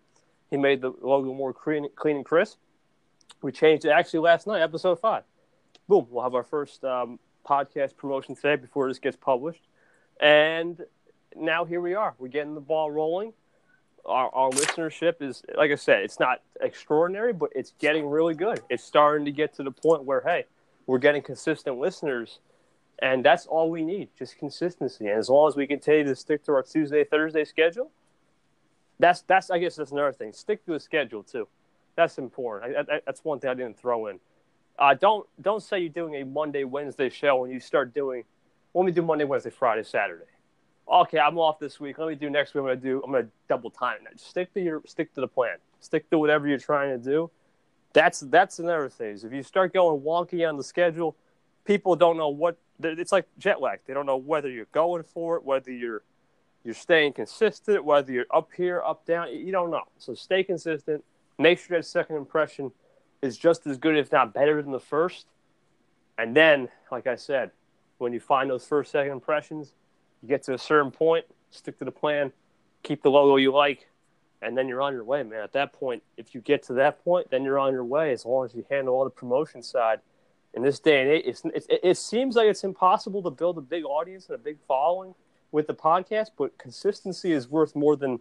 [0.50, 2.58] He made the logo more clean, clean and crisp.
[3.40, 5.22] We changed it actually last night, episode five.
[5.90, 9.66] Boom, we'll have our first um, podcast promotion today before this gets published.
[10.20, 10.80] And
[11.34, 12.14] now here we are.
[12.16, 13.32] We're getting the ball rolling.
[14.04, 18.60] Our, our listenership is, like I said, it's not extraordinary, but it's getting really good.
[18.70, 20.44] It's starting to get to the point where, hey,
[20.86, 22.38] we're getting consistent listeners
[23.00, 25.08] and that's all we need, just consistency.
[25.08, 27.90] And as long as we continue to stick to our Tuesday, Thursday schedule,
[29.00, 30.34] that's that's I guess that's another thing.
[30.34, 31.48] Stick to a schedule too.
[31.96, 32.76] That's important.
[32.76, 34.20] I, I, that's one thing I didn't throw in.
[34.80, 38.24] Uh, don't don't say you're doing a Monday, Wednesday show when you start doing.
[38.72, 40.24] Let me do Monday, Wednesday, Friday, Saturday.
[40.90, 41.98] Okay, I'm off this week.
[41.98, 42.62] Let me do next week.
[42.62, 43.02] I'm gonna do.
[43.04, 43.98] I'm gonna double time.
[44.12, 45.56] Just stick to your stick to the plan.
[45.80, 47.30] Stick to whatever you're trying to do.
[47.92, 49.10] That's that's another thing.
[49.10, 51.14] Is if you start going wonky on the schedule,
[51.66, 53.80] people don't know what it's like jet lag.
[53.86, 56.02] They don't know whether you're going for it, whether you're
[56.64, 59.30] you're staying consistent, whether you're up here, up down.
[59.30, 59.84] You don't know.
[59.98, 61.04] So stay consistent.
[61.38, 62.72] Make sure that second impression
[63.22, 65.26] is just as good, if not better, than the first.
[66.18, 67.50] And then, like I said,
[67.98, 69.72] when you find those first, second impressions,
[70.22, 72.32] you get to a certain point, stick to the plan,
[72.82, 73.88] keep the logo you like,
[74.42, 75.40] and then you're on your way, man.
[75.40, 78.24] At that point, if you get to that point, then you're on your way as
[78.24, 80.00] long as you handle all the promotion side
[80.54, 83.84] in this day and age, it's, it seems like it's impossible to build a big
[83.84, 85.14] audience and a big following
[85.52, 88.18] with the podcast, but consistency is worth more than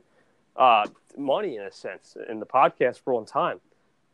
[0.56, 0.86] uh,
[1.18, 3.60] money in a sense in the podcast world and time.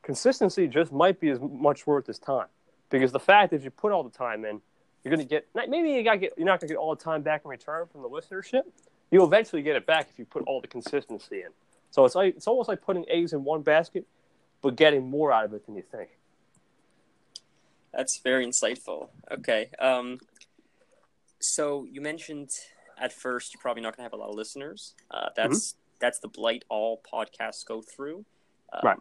[0.05, 2.45] Consistency just might be as much worth as time
[2.91, 4.61] because the fact is, you put all the time in,
[5.03, 7.03] you're going to get maybe you got get you're not going to get all the
[7.03, 8.61] time back in return from the listenership.
[9.09, 11.49] You'll eventually get it back if you put all the consistency in.
[11.89, 14.05] So it's like it's almost like putting eggs in one basket,
[14.61, 16.09] but getting more out of it than you think.
[17.91, 19.09] That's very insightful.
[19.31, 19.71] Okay.
[19.79, 20.19] Um,
[21.39, 22.51] so you mentioned
[22.99, 24.93] at first you're probably not going to have a lot of listeners.
[25.09, 25.77] Uh, that's mm-hmm.
[25.99, 28.25] that's the blight all podcasts go through.
[28.71, 28.97] Um, right.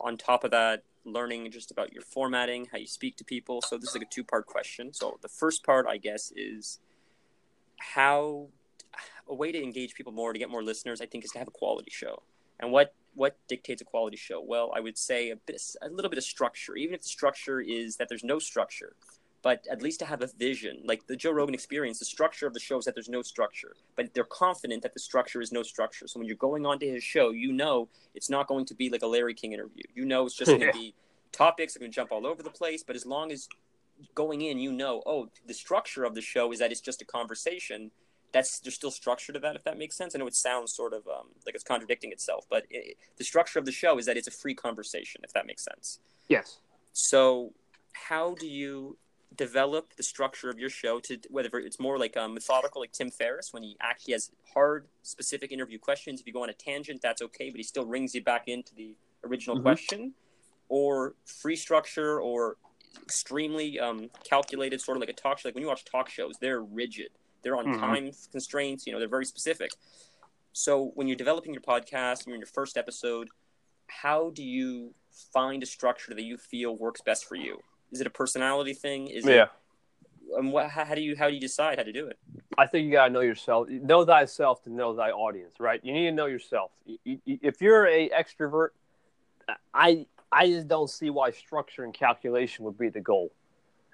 [0.00, 3.62] On top of that, learning just about your formatting, how you speak to people.
[3.62, 4.92] So this is like a two part question.
[4.92, 6.78] So the first part, I guess, is
[7.78, 8.48] how
[9.28, 11.00] a way to engage people more to get more listeners.
[11.00, 12.22] I think is to have a quality show.
[12.58, 14.40] And what what dictates a quality show?
[14.40, 16.76] Well, I would say a bit, a little bit of structure.
[16.76, 18.94] Even if the structure is that there's no structure,
[19.42, 20.82] but at least to have a vision.
[20.84, 23.74] Like the Joe Rogan experience, the structure of the show is that there's no structure,
[23.96, 26.06] but they're confident that the structure is no structure.
[26.06, 29.02] So when you're going onto his show, you know it's not going to be like
[29.02, 29.84] a Larry King interview.
[29.94, 30.94] You know it's just going to be
[31.32, 32.82] topics are going to jump all over the place.
[32.82, 33.48] But as long as
[34.14, 37.04] going in, you know, oh, the structure of the show is that it's just a
[37.04, 37.90] conversation
[38.32, 40.92] that's there's still structure to that if that makes sense i know it sounds sort
[40.92, 44.16] of um, like it's contradicting itself but it, the structure of the show is that
[44.16, 45.98] it's a free conversation if that makes sense
[46.28, 46.58] yes
[46.92, 47.52] so
[47.92, 48.96] how do you
[49.36, 53.10] develop the structure of your show to whether it's more like um, methodical like tim
[53.10, 57.00] ferriss when he actually has hard specific interview questions if you go on a tangent
[57.00, 59.62] that's okay but he still rings you back into the original mm-hmm.
[59.62, 60.12] question
[60.68, 62.56] or free structure or
[63.02, 66.34] extremely um, calculated sort of like a talk show like when you watch talk shows
[66.40, 67.10] they're rigid
[67.42, 67.80] they're on mm-hmm.
[67.80, 68.86] time constraints.
[68.86, 69.72] You know, they're very specific.
[70.52, 73.28] So when you're developing your podcast, you're in your first episode,
[73.86, 74.94] how do you
[75.32, 77.60] find a structure that you feel works best for you?
[77.92, 79.08] Is it a personality thing?
[79.08, 79.44] Is yeah.
[79.44, 79.50] It,
[80.38, 82.18] um, what, how, how do you how do you decide how to do it?
[82.56, 83.68] I think you gotta know yourself.
[83.68, 85.80] Know thyself to know thy audience, right?
[85.82, 86.70] You need to know yourself.
[87.04, 88.68] If you're a extrovert,
[89.74, 93.32] I I just don't see why structure and calculation would be the goal.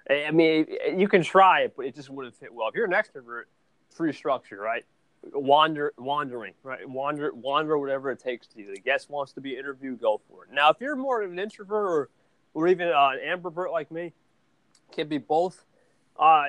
[0.09, 2.69] I mean, you can try it, but it just wouldn't fit well.
[2.69, 3.43] If you're an extrovert,
[3.89, 4.85] free structure, right?
[5.33, 6.87] Wander, wandering, right?
[6.87, 8.73] Wander, wander, whatever it takes to you.
[8.73, 10.51] The guest wants to be interviewed, go for it.
[10.53, 12.09] Now, if you're more of an introvert or,
[12.57, 14.13] or even uh, an ambivert like me,
[14.91, 15.65] can be both.
[16.17, 16.45] Uh,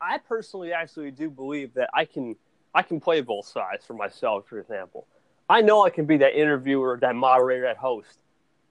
[0.00, 2.36] I personally actually do believe that I can
[2.74, 4.46] I can play both sides for myself.
[4.48, 5.06] For example,
[5.48, 8.18] I know I can be that interviewer, that moderator, that host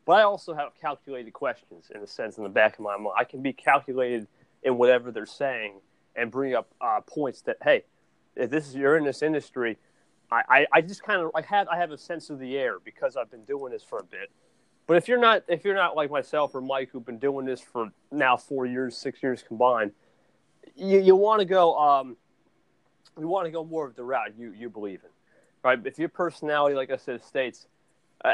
[0.07, 3.13] but I also have calculated questions in a sense in the back of my mind.
[3.17, 4.25] I can be calculated
[4.63, 5.81] in whatever they're saying
[6.15, 7.83] and bring up uh, points that hey,
[8.37, 9.77] if this is you're in this industry,
[10.31, 13.17] I, I, just kind of I have I have a sense of the air because
[13.17, 14.31] I've been doing this for a bit.
[14.87, 17.61] But if you're not if you're not like myself or Mike who've been doing this
[17.61, 19.91] for now four years, six years combined,
[20.75, 22.17] you, you want to go um,
[23.19, 25.09] you want to go more of the route you you believe in,
[25.63, 25.79] right?
[25.85, 27.67] If your personality, like I said, states,
[28.23, 28.33] uh,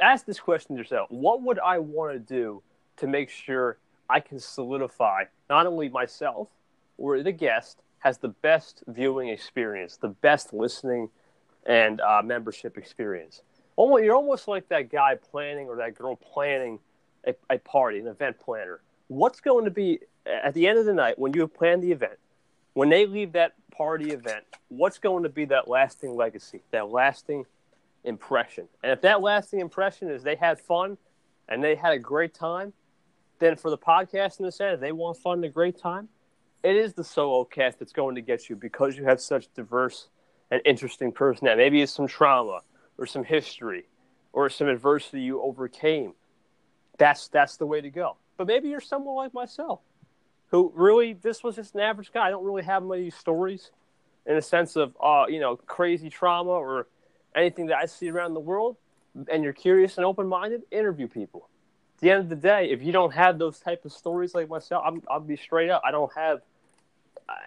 [0.00, 2.62] ask this question yourself: What would I want to do
[2.96, 6.48] to make sure I can solidify not only myself
[6.98, 11.10] or the guest has the best viewing experience, the best listening
[11.66, 13.42] and uh, membership experience.
[13.76, 16.78] Almost, you're almost like that guy planning or that girl planning
[17.26, 18.80] a, a party, an event planner.
[19.08, 21.92] What's going to be at the end of the night when you have planned the
[21.92, 22.18] event?
[22.72, 27.44] When they leave that party event, what's going to be that lasting legacy, that lasting
[28.04, 28.68] impression?
[28.82, 30.96] And if that lasting impression is they had fun
[31.48, 32.72] and they had a great time,
[33.38, 36.08] then for the podcast in the sense, they want fun and a great time,
[36.62, 40.08] it is the solo cast that's going to get you because you have such diverse
[40.50, 41.62] and interesting personality.
[41.62, 42.60] Maybe it's some trauma
[42.98, 43.86] or some history
[44.32, 46.12] or some adversity you overcame.
[46.98, 48.16] That's that's the way to go.
[48.36, 49.80] But maybe you're someone like myself
[50.48, 52.26] who really this was just an average guy.
[52.26, 53.70] I don't really have many stories
[54.26, 56.86] in a sense of uh, you know crazy trauma or
[57.34, 58.76] anything that I see around the world.
[59.30, 61.48] And you're curious and open minded, interview people.
[61.96, 64.50] At the end of the day, if you don't have those type of stories like
[64.50, 65.80] myself, I'm, I'll be straight up.
[65.82, 66.42] I don't have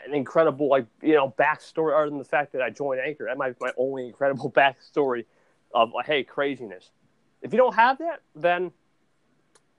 [0.07, 3.25] an incredible like you know backstory other than the fact that I joined Anchor.
[3.25, 5.25] That might be my only incredible backstory
[5.73, 6.91] of hey craziness.
[7.41, 8.71] If you don't have that, then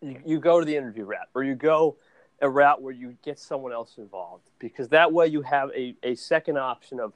[0.00, 1.96] you, you go to the interview route or you go
[2.40, 6.14] a route where you get someone else involved because that way you have a, a
[6.14, 7.12] second option of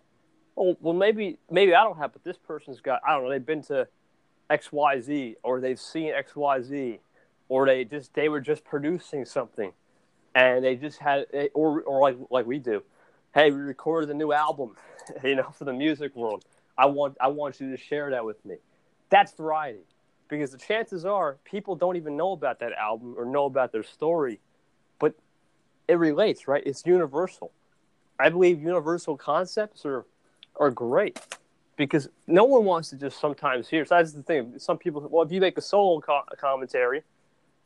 [0.57, 3.45] oh well maybe maybe I don't have but this person's got I don't know they've
[3.45, 3.89] been to
[4.51, 6.99] XYZ or they've seen XYZ
[7.49, 9.73] or they just they were just producing something
[10.35, 12.83] and they just had eh, or or like like we do.
[13.35, 14.77] Hey, we recorded a new album,
[15.25, 16.45] you know, for the music world.
[16.77, 18.57] I want I want you to share that with me.
[19.11, 19.85] That's variety,
[20.29, 23.83] because the chances are people don't even know about that album or know about their
[23.83, 24.41] story,
[24.99, 25.15] but
[25.87, 26.63] it relates, right?
[26.67, 27.53] It's universal.
[28.19, 30.05] I believe universal concepts are
[30.59, 31.21] are great
[31.77, 33.85] because no one wants to just sometimes hear.
[33.85, 34.55] So that's the thing.
[34.59, 37.03] Some people, well, if you make a solo co- commentary,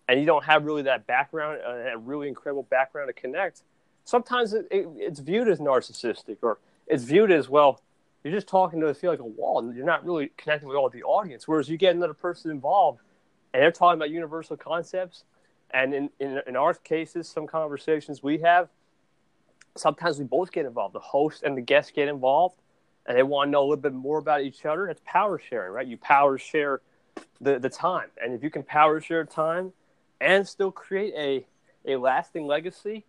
[0.09, 3.63] and you don't have really that background, uh, that really incredible background to connect,
[4.05, 7.83] sometimes it, it, it's viewed as narcissistic or it's viewed as well.
[8.25, 10.91] You're just talking to feel like a wall, and you're not really connecting with all
[10.91, 11.47] the audience.
[11.47, 13.01] Whereas you get another person involved,
[13.53, 15.25] and they're talking about universal concepts.
[15.71, 18.69] And in, in, in our cases, some conversations we have,
[19.77, 20.95] sometimes we both get involved.
[20.95, 22.57] The host and the guest get involved,
[23.07, 24.89] and they want to know a little bit more about each other.
[24.89, 25.87] It's power sharing, right?
[25.87, 26.81] You power share
[27.41, 28.09] the, the time.
[28.23, 29.73] And if you can power share time
[30.21, 31.47] and still create a,
[31.93, 33.05] a lasting legacy.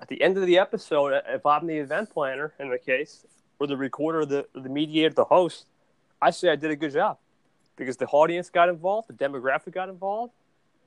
[0.00, 3.26] At the end of the episode, if I'm the event planner in the case,
[3.58, 5.66] or the recorder, the, the mediator, the host,
[6.20, 7.18] I say I did a good job
[7.76, 10.32] because the audience got involved, the demographic got involved.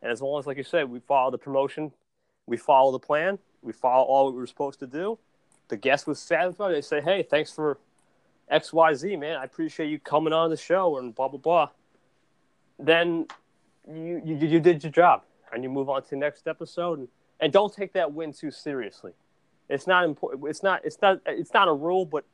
[0.01, 1.91] And as long as, like you said, we follow the promotion,
[2.47, 5.17] we follow the plan, we follow all we were supposed to do,
[5.67, 6.73] the guest was satisfied.
[6.73, 7.77] They say, hey, thanks for
[8.51, 9.37] XYZ, man.
[9.37, 11.69] I appreciate you coming on the show and blah, blah, blah.
[12.79, 13.27] Then
[13.87, 17.07] you, you, you did your job and you move on to the next episode and,
[17.39, 19.13] and don't take that win too seriously.
[19.69, 20.43] It's not important.
[20.49, 20.83] It's not.
[20.83, 21.21] It's not.
[21.25, 22.25] It's not a rule, but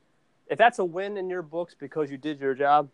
[0.50, 2.90] if that's a win in your books because you did your job,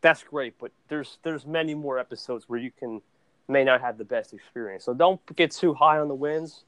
[0.00, 0.58] that's great.
[0.58, 3.02] But there's there's many more episodes where you can
[3.48, 4.84] may not have the best experience.
[4.84, 6.64] So don't get too high on the wins,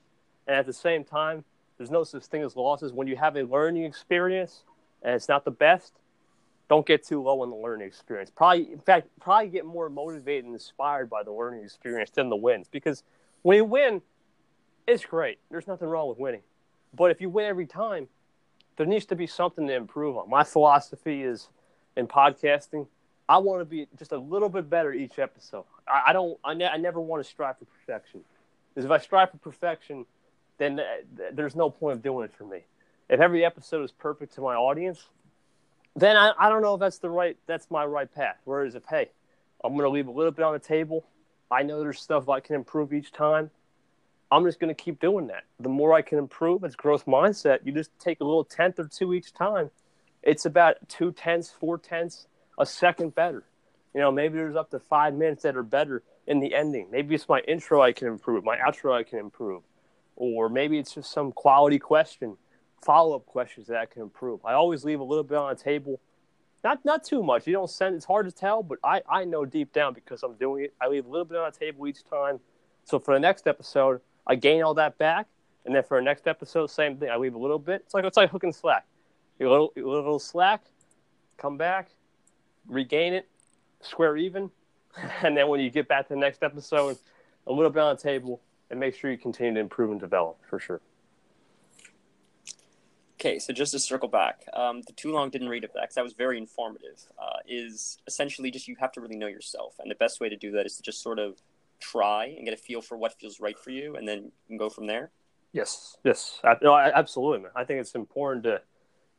[0.46, 1.44] and at the same time,
[1.78, 2.92] there's no such thing as losses.
[2.92, 4.64] When you have a learning experience
[5.02, 5.94] and it's not the best,
[6.68, 8.30] don't get too low on the learning experience.
[8.30, 12.36] Probably, in fact, probably get more motivated and inspired by the learning experience than the
[12.36, 12.68] wins.
[12.68, 13.02] Because
[13.42, 14.00] when you win,
[14.86, 15.38] it's great.
[15.50, 16.42] There's nothing wrong with winning.
[16.94, 18.08] But if you win every time,
[18.76, 20.30] there needs to be something to improve on.
[20.30, 21.48] My philosophy is
[21.96, 22.86] in podcasting,
[23.28, 25.64] I want to be just a little bit better each episode.
[25.86, 26.38] I, I don't.
[26.44, 28.20] I, ne- I, never want to strive for perfection.
[28.74, 30.06] Because if I strive for perfection,
[30.58, 30.84] then uh,
[31.16, 32.60] th- there's no point of doing it for me.
[33.08, 35.08] If every episode is perfect to my audience,
[35.94, 38.36] then I, I don't know if that's the right that's my right path.
[38.44, 39.10] Whereas if hey,
[39.62, 41.04] I'm gonna leave a little bit on the table,
[41.50, 43.50] I know there's stuff I can improve each time.
[44.32, 45.44] I'm just gonna keep doing that.
[45.60, 47.60] The more I can improve, it's growth mindset.
[47.64, 49.70] You just take a little tenth or two each time.
[50.22, 52.26] It's about two tenths, four tenths,
[52.58, 53.44] a second better.
[53.94, 56.88] You know, maybe there's up to five minutes that are better in the ending.
[56.90, 59.62] Maybe it's my intro I can improve, my outro I can improve,
[60.16, 62.38] or maybe it's just some quality question
[62.82, 64.44] follow up questions that I can improve.
[64.44, 66.00] I always leave a little bit on the table.
[66.64, 67.46] Not not too much.
[67.46, 70.34] You don't send it's hard to tell, but I, I know deep down because I'm
[70.34, 70.74] doing it.
[70.80, 72.40] I leave a little bit on the table each time.
[72.84, 75.26] So for the next episode, I gain all that back.
[75.64, 77.10] And then for the next episode, same thing.
[77.10, 77.82] I leave a little bit.
[77.84, 78.84] It's like it's like hook and slack.
[79.40, 80.64] A little, a little slack,
[81.36, 81.90] come back,
[82.68, 83.28] regain it,
[83.80, 84.50] square even,
[85.22, 86.96] and then when you get back to the next episode,
[87.46, 90.38] a little bit on the table, and make sure you continue to improve and develop
[90.48, 90.80] for sure.
[93.20, 95.94] Okay, so just to circle back, um, the too long didn't read of that because
[95.94, 97.00] that was very informative.
[97.20, 100.36] Uh, is essentially just you have to really know yourself, and the best way to
[100.36, 101.40] do that is to just sort of
[101.82, 104.56] try and get a feel for what feels right for you, and then you can
[104.56, 105.10] go from there.
[105.52, 107.50] Yes, yes, no, absolutely, man.
[107.54, 108.62] I think it's important to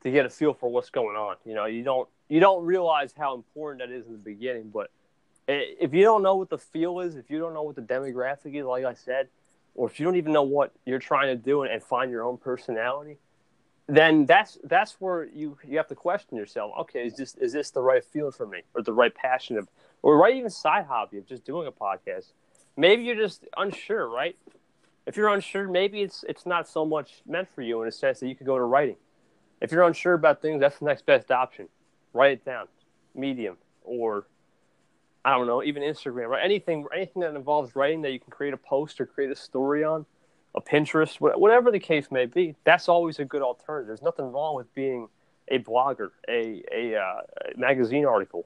[0.04, 1.36] to get a feel for what's going on.
[1.46, 4.90] You know, you don't you don't realize how important that is in the beginning, but
[5.48, 8.56] if you don't know what the feel is, if you don't know what the demographic
[8.56, 9.28] is, like I said,
[9.76, 12.24] or if you don't even know what you're trying to do and, and find your
[12.24, 13.18] own personality,
[13.88, 16.72] then that's that's where you you have to question yourself.
[16.82, 19.68] Okay, is this is this the right field for me, or the right passion of,
[20.02, 22.32] or right even side hobby of just doing a podcast?
[22.76, 24.36] Maybe you're just unsure, right?
[25.06, 28.20] If you're unsure, maybe it's it's not so much meant for you in a sense
[28.20, 28.96] that you could go to writing.
[29.62, 31.70] If you're unsure about things, that's the next best option.
[32.14, 32.68] Write it down,
[33.16, 34.28] Medium, or
[35.26, 36.44] I don't know, even Instagram, right?
[36.44, 39.84] Anything anything that involves writing that you can create a post or create a story
[39.84, 40.06] on
[40.56, 43.88] a Pinterest, whatever the case may be, that's always a good alternative.
[43.88, 45.08] There's nothing wrong with being
[45.48, 47.22] a blogger, a, a, uh,
[47.56, 48.46] a magazine article,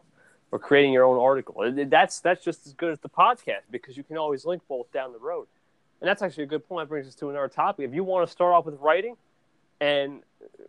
[0.51, 1.55] or creating your own article.
[1.87, 5.11] That's that's just as good as the podcast because you can always link both down
[5.11, 5.47] the road.
[5.99, 6.87] And that's actually a good point.
[6.87, 7.87] That brings us to another topic.
[7.87, 9.17] If you want to start off with writing
[9.81, 10.21] and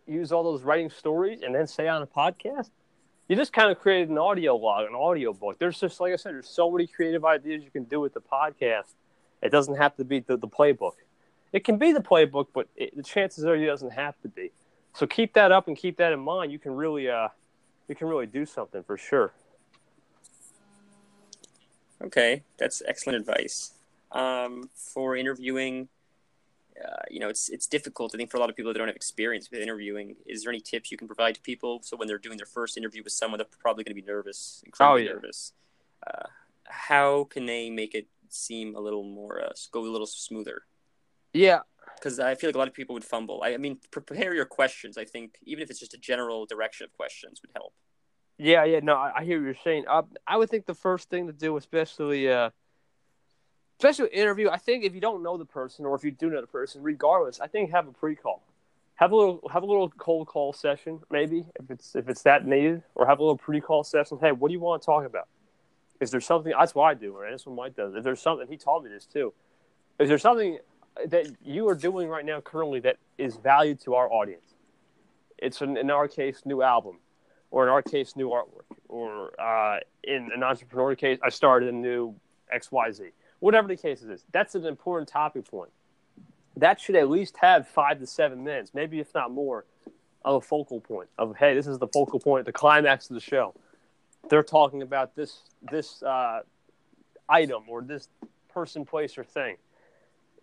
[0.07, 2.71] use all those writing stories and then say on a podcast,
[3.27, 5.59] you just kind of created an audio log, an audio book.
[5.59, 8.21] There's just, like I said, there's so many creative ideas you can do with the
[8.21, 8.95] podcast.
[9.43, 10.93] It doesn't have to be the, the playbook
[11.51, 14.51] it can be the playbook, but it, the chances are it doesn't have to be.
[14.93, 16.51] So keep that up and keep that in mind.
[16.51, 17.29] You can really, uh,
[17.87, 19.33] you can really do something for sure.
[22.03, 23.73] Okay, that's excellent advice.
[24.11, 25.89] Um, for interviewing,
[26.83, 28.15] uh, you know, it's it's difficult.
[28.15, 30.51] I think for a lot of people that don't have experience with interviewing, is there
[30.51, 33.13] any tips you can provide to people so when they're doing their first interview with
[33.13, 35.13] someone they're probably going to be nervous, incredibly oh, yeah.
[35.13, 35.53] nervous?
[36.05, 36.27] Uh,
[36.63, 40.61] how can they make it seem a little more, uh, go a little smoother?
[41.33, 41.59] Yeah,
[41.95, 43.41] because I feel like a lot of people would fumble.
[43.43, 44.97] I, I, mean, prepare your questions.
[44.97, 47.73] I think even if it's just a general direction of questions would help.
[48.39, 49.83] Yeah, yeah, no, I, I hear what you're saying.
[49.87, 52.49] Uh, I would think the first thing to do, especially, uh,
[53.77, 54.49] especially interview.
[54.49, 56.81] I think if you don't know the person, or if you do know the person,
[56.81, 58.41] regardless, I think have a pre-call.
[58.95, 62.45] Have a little, have a little cold call session, maybe if it's if it's that
[62.45, 64.17] needed, or have a little pre-call session.
[64.19, 65.27] Hey, what do you want to talk about?
[66.01, 66.53] Is there something?
[66.57, 67.31] That's what I do, right?
[67.31, 67.93] That's what Mike does.
[67.95, 69.33] If there's something, he taught me this too.
[69.99, 70.59] Is there something
[71.07, 74.55] that you are doing right now currently that is valued to our audience.
[75.37, 76.97] It's an, in our case, new album,
[77.51, 81.71] or in our case, new artwork, or uh, in an entrepreneur case, I started a
[81.71, 82.15] new
[82.51, 83.09] X Y Z.
[83.39, 85.71] Whatever the case is, that's an important topic point.
[86.57, 89.65] That should at least have five to seven minutes, maybe if not more,
[90.25, 93.21] of a focal point of hey, this is the focal point, the climax of the
[93.21, 93.53] show.
[94.29, 95.41] They're talking about this
[95.71, 96.41] this uh,
[97.27, 98.09] item or this
[98.53, 99.55] person, place, or thing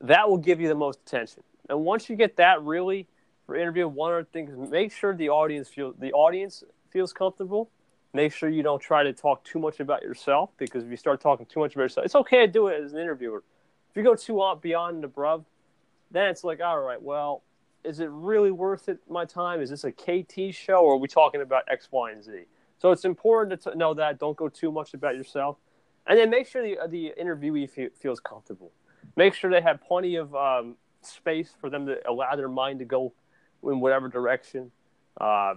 [0.01, 1.43] that will give you the most attention.
[1.69, 3.07] And once you get that really
[3.47, 6.65] for interview, one other thing is make sure the audience feel the audience
[6.97, 7.70] feels comfortable.
[8.14, 11.20] Make sure you don't try to talk too much about yourself because if you start
[11.20, 13.42] talking too much about yourself, it's okay to do it as an interviewer.
[13.90, 15.44] If you go too on beyond the above,
[16.11, 17.42] then it's like, all right, well,
[17.84, 19.61] is it really worth it my time?
[19.61, 22.44] Is this a KT show or are we talking about X, Y, and Z?
[22.78, 24.18] So it's important to know that.
[24.18, 25.59] Don't go too much about yourself.
[26.07, 28.72] And then make sure the, the interviewee feels comfortable
[29.16, 32.84] make sure they have plenty of um, space for them to allow their mind to
[32.84, 33.12] go
[33.62, 34.70] in whatever direction.
[35.20, 35.55] Uh,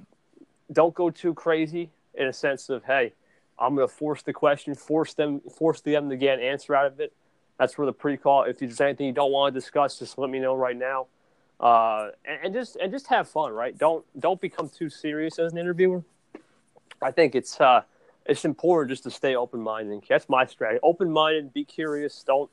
[0.72, 3.14] don't go too crazy in a sense of hey,
[3.58, 6.86] I'm going to force the question, force them, force them to get an answer out
[6.86, 7.14] of it.
[7.58, 8.44] That's where the pre-call.
[8.44, 11.08] If there's anything you don't want to discuss, just let me know right now.
[11.60, 13.78] Uh, and, and, just and just have fun, right?
[13.78, 16.04] Don't don't become too serious as an interviewer.
[17.02, 17.82] I think it's uh,
[18.26, 20.04] it's important just to stay open minded.
[20.08, 20.80] That's my strategy.
[20.84, 22.24] Open minded, be curious.
[22.24, 22.50] Don't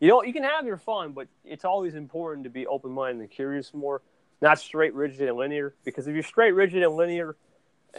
[0.00, 3.20] you know, you can have your fun, but it's always important to be open minded
[3.20, 4.02] and curious more,
[4.40, 5.74] not straight, rigid, and linear.
[5.84, 7.36] Because if you're straight, rigid, and linear,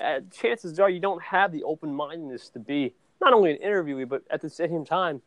[0.01, 4.07] uh, chances are you don't have the open mindedness to be not only an interviewee,
[4.07, 5.21] but at the same time,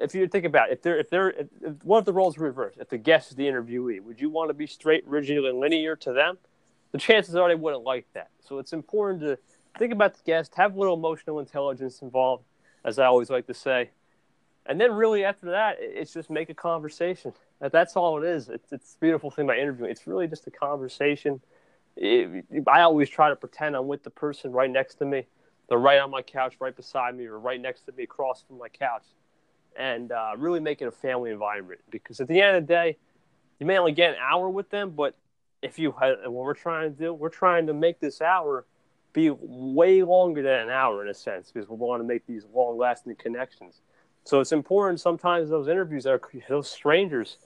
[0.00, 2.38] if you think about it, if they're if they're if, if, what if the roles
[2.38, 2.74] reverse?
[2.78, 5.96] If the guest is the interviewee, would you want to be straight, rigid, and linear
[5.96, 6.38] to them?
[6.92, 8.30] The chances are they wouldn't like that.
[8.40, 9.38] So it's important to
[9.76, 12.44] think about the guest, have a little emotional intelligence involved,
[12.84, 13.90] as I always like to say,
[14.66, 17.32] and then really after that, it's just make a conversation.
[17.60, 18.48] That's all it is.
[18.48, 19.90] It's, it's beautiful thing about interviewing.
[19.90, 21.40] It's really just a conversation.
[21.96, 25.26] It, I always try to pretend I'm with the person right next to me.
[25.68, 28.58] They're right on my couch, right beside me, or right next to me, across from
[28.58, 29.02] my couch,
[29.76, 31.80] and uh, really make it a family environment.
[31.90, 32.96] Because at the end of the day,
[33.58, 35.16] you may only get an hour with them, but
[35.60, 38.64] if you what we're trying to do, we're trying to make this hour
[39.12, 42.44] be way longer than an hour in a sense, because we want to make these
[42.54, 43.80] long-lasting connections.
[44.22, 47.38] So it's important sometimes those interviews are those strangers.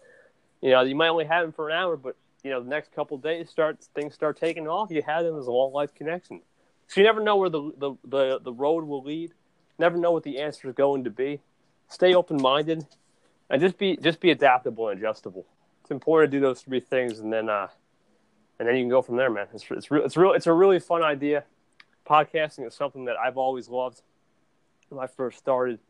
[0.63, 2.93] You know, you might only have them for an hour, but you know the next
[2.93, 6.41] couple days start things start taking off, you have them as a long life connection.
[6.87, 9.33] So you never know where the, the the the road will lead.
[9.79, 11.41] Never know what the answer is going to be.
[11.89, 12.87] Stay open minded,
[13.51, 15.47] and just be just be adaptable and adjustable.
[15.83, 17.69] It's important to do those three things, and then uh,
[18.59, 19.49] and then you can go from there, man.
[19.53, 20.05] It's it's real.
[20.05, 20.33] It's real.
[20.33, 21.45] It's a really fun idea.
[22.07, 24.03] Podcasting is something that I've always loved
[24.89, 25.81] when I first started,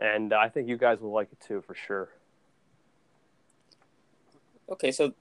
[0.00, 2.10] and I think you guys will like it too for sure.
[4.68, 5.12] Okay, so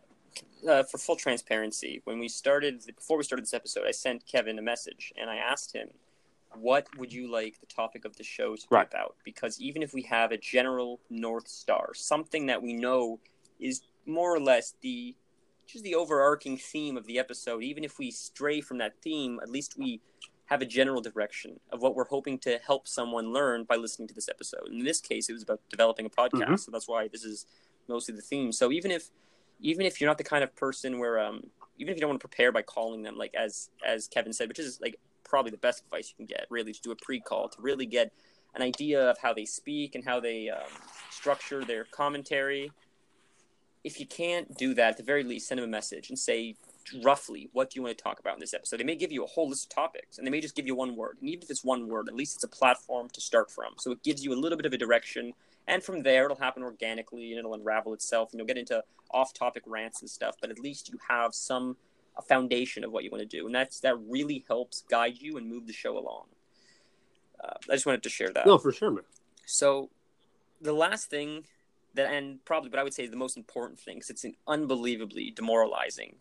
[0.67, 4.57] uh, for full transparency, when we started before we started this episode, I sent Kevin
[4.57, 5.89] a message and I asked him,
[6.53, 8.87] "What would you like the topic of the show to be Right.
[8.87, 13.19] about?" Because even if we have a general north star, something that we know
[13.59, 15.15] is more or less the
[15.65, 19.49] just the overarching theme of the episode, even if we stray from that theme, at
[19.49, 20.01] least we
[20.45, 24.13] have a general direction of what we're hoping to help someone learn by listening to
[24.13, 24.67] this episode.
[24.67, 26.59] In this case, it was about developing a podcast, Mhm.
[26.59, 27.45] so that's why this is
[27.87, 28.51] mostly the theme.
[28.51, 29.09] So even if
[29.59, 31.43] even if you're not the kind of person where um
[31.77, 34.47] even if you don't want to prepare by calling them like as as Kevin said,
[34.47, 37.49] which is like probably the best advice you can get, really to do a pre-call
[37.49, 38.11] to really get
[38.55, 40.61] an idea of how they speak and how they um,
[41.09, 42.71] structure their commentary.
[43.83, 46.55] If you can't do that, at the very least, send them a message and say
[47.03, 48.77] roughly what do you want to talk about in this episode.
[48.77, 50.75] They may give you a whole list of topics, and they may just give you
[50.75, 51.17] one word.
[51.19, 53.73] And even if it's one word, at least it's a platform to start from.
[53.77, 55.33] So it gives you a little bit of a direction,
[55.67, 59.63] and from there it'll happen organically and it'll unravel itself, and you'll get into off-topic
[59.65, 60.35] rants and stuff.
[60.41, 61.77] But at least you have some
[62.17, 65.37] a foundation of what you want to do, and that's that really helps guide you
[65.37, 66.25] and move the show along.
[67.43, 68.45] Uh, I just wanted to share that.
[68.45, 69.03] No, for sure, man.
[69.45, 69.89] So,
[70.61, 71.43] the last thing
[71.95, 75.31] that, and probably, but I would say the most important thing, because it's an unbelievably
[75.31, 76.15] demoralizing.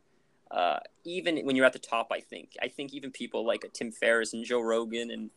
[0.50, 2.56] Uh, even when you're at the top, I think.
[2.60, 5.30] I think even people like Tim Ferriss and Joe Rogan and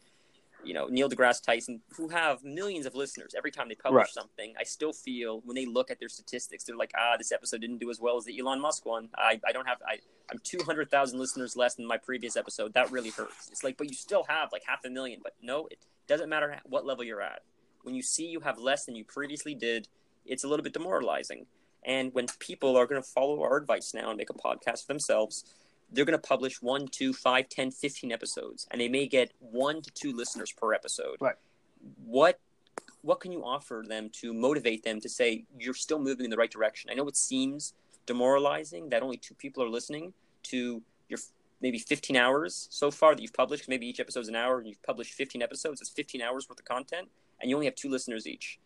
[0.66, 4.10] you know Neil deGrasse Tyson, who have millions of listeners every time they publish Right.
[4.10, 7.62] something, I still feel when they look at their statistics, they're like, ah, this episode
[7.62, 9.10] didn't do as well as the Elon Musk one.
[9.16, 10.00] I, I don't have, I,
[10.32, 12.74] I'm 200,000 listeners less than my previous episode.
[12.74, 13.50] That really hurts.
[13.52, 15.20] It's like, but you still have like half a million.
[15.24, 17.42] But no, it doesn't matter what level you're at.
[17.84, 19.88] When you see you have less than you previously did,
[20.26, 21.46] it's a little bit demoralizing.
[21.84, 24.88] And when people are going to follow our advice now and make a podcast for
[24.88, 25.46] themselves,
[25.92, 29.82] they're going to publish one, two, five, 10, 15 episodes, and they may get one
[29.82, 31.18] to two listeners per episode.
[31.20, 31.36] Right.
[32.04, 32.40] What
[33.02, 36.38] what can you offer them to motivate them to say you're still moving in the
[36.38, 36.90] right direction?
[36.90, 37.74] I know it seems
[38.08, 40.12] demoralizing that only two people are listening
[40.44, 41.20] to your
[41.62, 43.70] maybe 15 hours so far that you've published.
[43.70, 45.82] Maybe each episode's an hour, and you've published 15 episodes.
[45.82, 47.08] It's 15 hours worth of content,
[47.40, 48.60] and you only have two listeners each.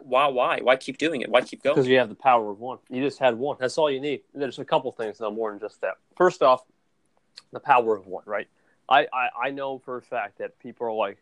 [0.00, 0.28] Why?
[0.28, 0.60] Why?
[0.60, 1.30] Why keep doing it?
[1.30, 1.76] Why keep going?
[1.76, 2.78] Because you have the power of one.
[2.88, 3.56] You just had one.
[3.60, 4.22] That's all you need.
[4.34, 5.94] There's a couple things though, more than just that.
[6.16, 6.64] First off,
[7.52, 8.48] the power of one, right?
[8.88, 11.18] I, I, I know for a fact that people are like,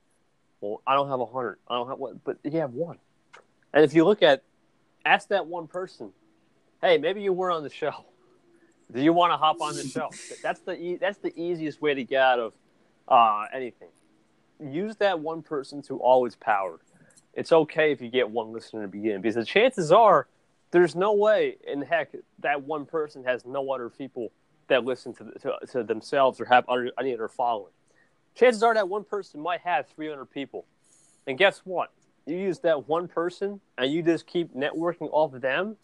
[0.60, 1.58] well, I don't have a hundred.
[1.68, 2.98] I don't have one, but you have one.
[3.74, 4.42] And if you look at,
[5.04, 6.10] ask that one person,
[6.80, 7.92] hey, maybe you were on the show.
[8.92, 10.10] Do you want to hop on the show?
[10.42, 12.52] That's the e- that's the easiest way to get out of
[13.08, 13.88] uh, anything.
[14.60, 16.78] Use that one person to all its power.
[17.34, 20.26] It's okay if you get one listener to begin because the chances are
[20.70, 24.32] there's no way in heck that one person has no other people
[24.68, 27.72] that listen to, to, to themselves or have other, any other following.
[28.34, 30.64] Chances are that one person might have 300 people.
[31.26, 31.92] And guess what?
[32.26, 35.76] You use that one person and you just keep networking off of them.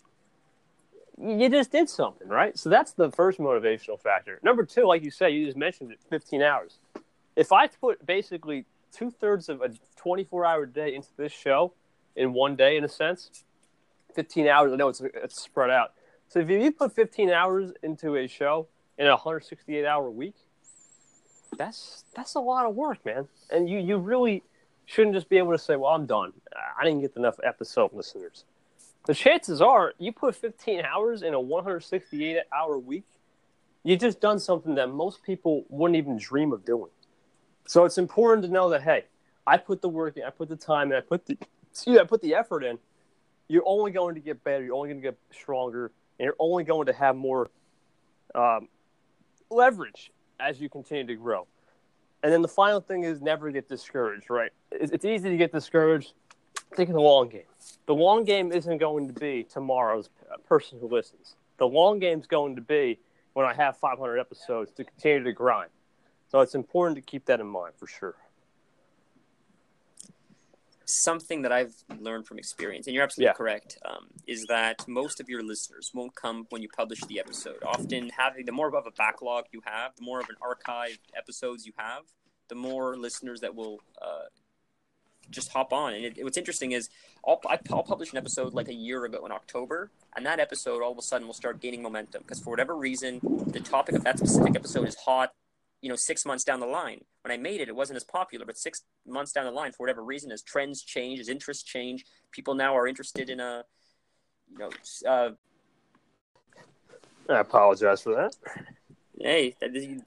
[1.21, 2.57] You just did something, right?
[2.57, 4.39] So that's the first motivational factor.
[4.43, 6.79] Number two, like you said, you just mentioned it 15 hours.
[7.37, 11.73] If I put basically two thirds of a 24 hour day into this show
[12.17, 13.45] in one day, in a sense,
[14.15, 15.93] 15 hours, I know it's, it's spread out.
[16.29, 18.69] So if you put 15 hours into a show
[18.99, 20.35] in a 168 hour week,
[21.57, 23.29] that's that's a lot of work, man.
[23.51, 24.43] And you, you really
[24.85, 26.33] shouldn't just be able to say, well, I'm done.
[26.79, 28.45] I didn't get enough episode listeners.
[29.07, 33.05] The chances are you put 15 hours in a 168 hour week,
[33.83, 36.91] you've just done something that most people wouldn't even dream of doing.
[37.69, 39.05] So it's important to know that, hey,
[39.47, 41.37] I put the work in, I put the time in, I put the,
[41.71, 42.79] excuse I put the effort in.
[43.47, 44.65] You're only going to get better.
[44.65, 47.51] You're only going to get stronger, and you're only going to have more
[48.35, 48.69] um,
[49.51, 51.47] leverage as you continue to grow.
[52.23, 54.51] And then the final thing is never get discouraged, right?
[54.73, 56.15] It's, it's easy to get discouraged.
[56.75, 57.43] Think of the long game.
[57.85, 60.09] The long game isn't going to be tomorrow's
[60.49, 61.37] person who listens.
[61.59, 62.99] The long game is going to be
[63.35, 65.69] when I have 500 episodes to continue to grind.
[66.31, 68.17] So it's important to keep that in mind for sure.
[70.91, 73.35] something that I've learned from experience, and you're absolutely Yeah.
[73.35, 77.63] correct, um, is that most of your listeners won't come when you publish the episode.
[77.63, 81.67] Often, having the more of a backlog you have, the more of an archived episodes
[81.67, 82.05] you have,
[82.49, 84.29] the more listeners that will uh,
[85.29, 85.93] just hop on.
[85.93, 86.89] And it, what's interesting is
[87.27, 90.93] I'll, I'll publish an episode like a year ago in October, and that episode all
[90.93, 94.19] of a sudden will start gaining momentum because for whatever reason, the topic of that
[94.19, 95.35] specific episode is hot.
[95.81, 98.45] You know, six months down the line, when I made it, it wasn't as popular.
[98.45, 102.05] But six months down the line, for whatever reason, as trends change, as interests change,
[102.33, 103.65] people now are interested in a,
[104.51, 104.71] you know,
[105.09, 105.31] uh,
[107.29, 108.37] I apologize for that.
[109.21, 109.57] Hey,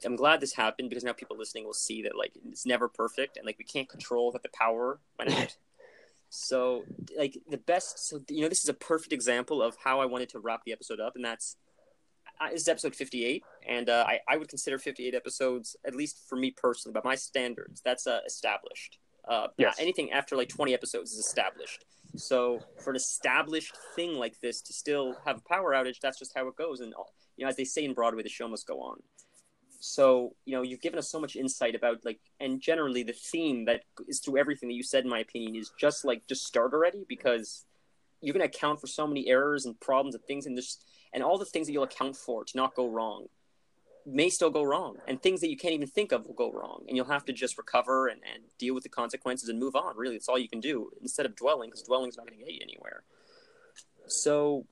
[0.05, 3.38] I'm glad this happened because now people listening will see that like it's never perfect
[3.38, 5.55] and like we can't control that the power went out.
[6.30, 6.84] so
[7.17, 10.30] like the best, so you know this is a perfect example of how I wanted
[10.30, 11.57] to wrap the episode up, and that's
[12.49, 16.35] this is episode 58, and uh, I I would consider 58 episodes at least for
[16.35, 18.97] me personally, by my standards, that's uh, established.
[19.27, 19.75] Uh, yes.
[19.79, 21.85] anything after like 20 episodes is established.
[22.15, 26.33] So for an established thing like this to still have a power outage, that's just
[26.35, 26.79] how it goes.
[26.79, 26.93] And
[27.37, 29.01] you know, as they say in Broadway, the show must go on.
[29.79, 33.65] So you know, you've given us so much insight about like, and generally the theme
[33.65, 36.73] that is through everything that you said, in my opinion, is just like just start
[36.73, 37.65] already because
[38.21, 40.77] you're going to account for so many errors and problems and things, and this
[41.14, 43.28] and all the things that you'll account for to not go wrong
[44.05, 46.84] may still go wrong and things that you can't even think of will go wrong
[46.88, 49.95] and you'll have to just recover and, and deal with the consequences and move on
[49.95, 50.16] really.
[50.16, 52.62] That's all you can do instead of dwelling because dwelling's not going to get you
[52.64, 53.03] anywhere.
[54.07, 54.66] So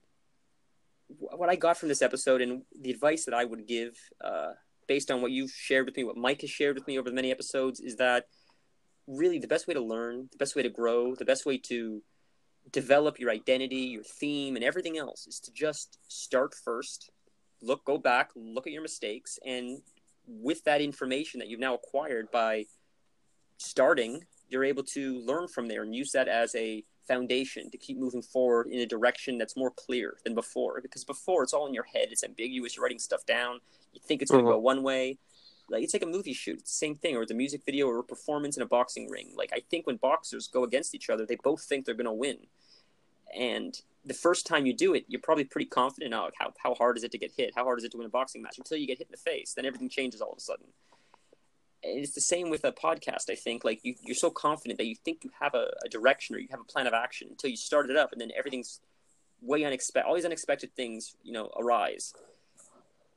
[1.10, 4.52] what i got from this episode and the advice that i would give uh,
[4.88, 7.16] based on what you've shared with me what mike has shared with me over the
[7.16, 8.28] many episodes is that
[9.08, 12.02] really the best way to learn the best way to grow the best way to
[12.72, 17.10] develop your identity your theme and everything else is to just start first
[17.62, 19.82] look go back look at your mistakes and
[20.28, 22.64] with that information that you've now acquired by
[23.58, 27.98] starting you're able to learn from there and use that as a foundation to keep
[27.98, 30.80] moving forward in a direction that's more clear than before.
[30.82, 32.10] Because before it's all in your head.
[32.12, 32.76] It's ambiguous.
[32.76, 33.60] You're writing stuff down.
[33.94, 34.58] You think it's going to mm-hmm.
[34.58, 35.18] go one way
[35.70, 37.88] like it's like a movie shoot it's the same thing or it's a music video
[37.88, 41.10] or a performance in a boxing ring like i think when boxers go against each
[41.10, 42.38] other they both think they're going to win
[43.38, 46.14] and the first time you do it, you're probably pretty confident.
[46.14, 47.54] Oh, how, how hard is it to get hit?
[47.56, 48.58] How hard is it to win a boxing match?
[48.58, 50.66] Until you get hit in the face, then everything changes all of a sudden.
[51.84, 53.30] And it's the same with a podcast.
[53.30, 56.36] I think like you, you're so confident that you think you have a, a direction
[56.36, 58.82] or you have a plan of action until you start it up, and then everything's
[59.42, 60.08] way unexpected.
[60.08, 62.14] All these unexpected things, you know, arise,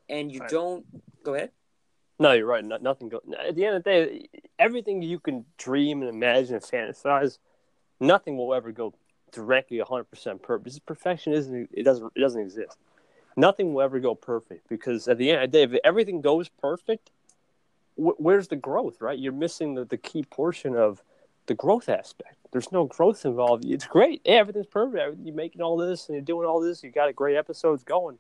[0.09, 0.50] and you right.
[0.50, 0.84] don't.
[1.24, 1.50] Go ahead.
[2.18, 2.64] No, you're right.
[2.64, 3.20] No, nothing go.
[3.46, 7.38] At the end of the day, everything you can dream and imagine and fantasize,
[8.00, 8.94] nothing will ever go
[9.32, 10.86] directly 100% perfect.
[10.86, 12.76] Perfection isn't it doesn't it doesn't exist.
[13.36, 16.48] Nothing will ever go perfect because at the end of the day, if everything goes
[16.48, 17.10] perfect,
[17.96, 19.00] wh- where's the growth?
[19.00, 19.18] Right?
[19.18, 21.02] You're missing the, the key portion of
[21.46, 22.36] the growth aspect.
[22.52, 23.64] There's no growth involved.
[23.64, 24.20] It's great.
[24.26, 25.18] Everything's perfect.
[25.24, 26.84] You're making all this and you're doing all this.
[26.84, 28.18] You got a great episodes going.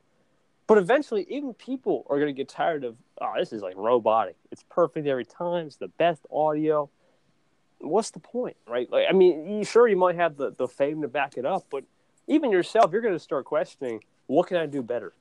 [0.66, 4.36] But eventually, even people are going to get tired of, oh, this is like robotic.
[4.50, 5.66] It's perfect every time.
[5.66, 6.90] It's the best audio
[7.82, 8.90] what's the point, right?
[8.90, 11.66] Like, I mean, you, sure, you might have the, the fame to back it up,
[11.70, 11.84] but
[12.26, 15.12] even yourself, you're going to start questioning, what can I do better?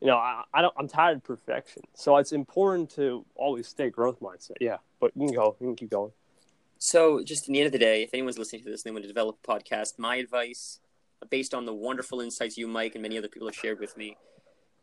[0.00, 1.82] You know, I, I don't, I'm tired of perfection.
[1.94, 4.56] So it's important to always stay growth mindset.
[4.60, 6.12] Yeah, but you can go, you can keep going.
[6.78, 8.92] So, just in the end of the day, if anyone's listening to this and they
[8.92, 10.80] want to develop a podcast, my advice,
[11.30, 14.18] based on the wonderful insights you, Mike, and many other people have shared with me,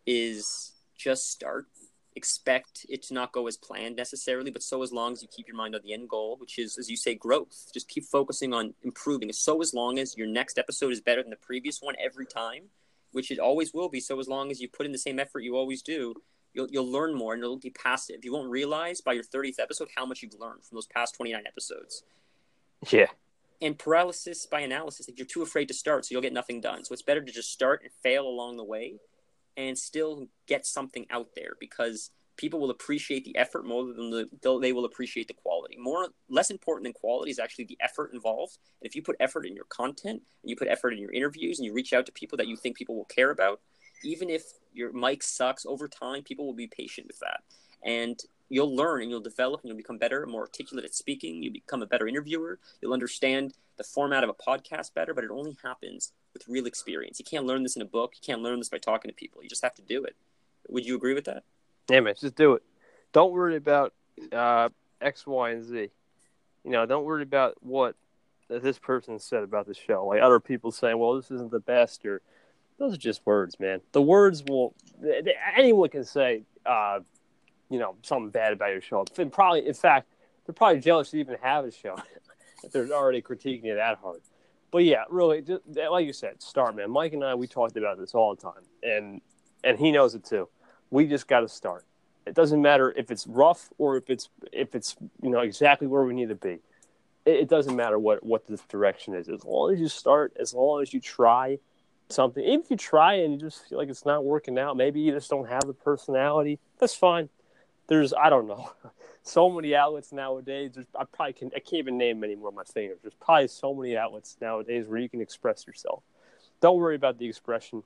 [0.08, 1.68] is just start
[2.16, 5.48] expect it to not go as planned necessarily, but so as long as you keep
[5.48, 7.72] your mind on the end goal, which is, as you say, growth.
[7.74, 9.32] Just keep focusing on improving.
[9.34, 12.64] So as long as your next episode is better than the previous one every time,
[13.12, 14.00] which it always will be.
[14.00, 16.16] So as long as you put in the same effort you always do,
[16.54, 18.24] you'll you'll learn more and it'll be passive.
[18.24, 21.44] You won't realize by your 30th episode how much you've learned from those past 29
[21.48, 22.04] episodes.
[22.90, 23.08] Yeah.
[23.62, 26.84] And paralysis by analysis, like you're too afraid to start, so you'll get nothing done.
[26.84, 29.00] So it's better to just start and fail along the way
[29.68, 34.60] and still get something out there because people will appreciate the effort more than the,
[34.60, 35.78] they will appreciate the quality.
[35.78, 38.58] More less important than quality is actually the effort involved.
[38.82, 41.60] And if you put effort in your content and you put effort in your interviews
[41.60, 43.62] and you reach out to people that you think people will care about,
[44.04, 44.44] even if
[44.74, 47.42] your mic sucks over time, people will be patient with that.
[47.84, 48.20] And
[48.52, 51.42] you'll learn and you'll develop and you'll become better, more articulate at speaking.
[51.42, 52.60] You become a better interviewer.
[52.82, 57.18] You'll understand the format of a podcast better, but it only happens with real experience.
[57.18, 58.14] You can't learn this in a book.
[58.16, 59.42] You can't learn this by talking to people.
[59.42, 60.18] You just have to do it.
[60.68, 61.44] Would you agree with that?
[61.88, 62.64] Damn it, just do it.
[63.14, 63.94] Don't worry about
[64.34, 64.68] uh,
[65.00, 65.90] X, Y, and Z.
[66.66, 67.96] You know, don't worry about what
[68.50, 70.06] this person said about the show.
[70.06, 72.22] Like other people saying, "Well, this isn't the best," or
[72.78, 73.82] those are just words, man.
[73.94, 74.76] The words will.
[75.58, 77.00] Anyone can say, uh,
[77.72, 79.06] you know, something bad about your show.
[79.18, 80.08] And probably, in fact,
[80.46, 81.96] they're probably jealous you even have a show
[82.64, 84.22] if they're already critiquing you that hard
[84.72, 86.90] but yeah, really, just, like you said, start, man.
[86.90, 89.22] Mike and I, we talked about this all the time, and
[89.64, 90.48] and he knows it too.
[90.90, 91.86] We just got to start.
[92.26, 96.04] It doesn't matter if it's rough or if it's if it's you know exactly where
[96.04, 96.60] we need to be.
[97.26, 99.28] it, it doesn't matter what what the direction is.
[99.28, 101.60] As long as you start, as long as you try
[102.10, 105.02] something, even if you try and you just feel like it's not working out, maybe
[105.02, 106.60] you just don't have the personality.
[106.80, 107.30] That's fine.
[107.92, 108.72] There's I don't know,
[109.24, 110.72] so many outlets nowadays.
[110.76, 113.00] There's, I probably can I can't even name any more on my fingers.
[113.02, 116.02] There's probably so many outlets nowadays where you can express yourself.
[116.62, 117.84] Don't worry about the expression.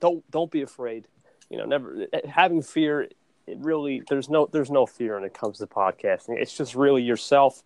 [0.00, 1.08] Don't don't be afraid.
[1.48, 3.08] You know, never having fear.
[3.46, 6.36] It really there's no there's no fear when it comes to podcasting.
[6.38, 7.62] It's just really yourself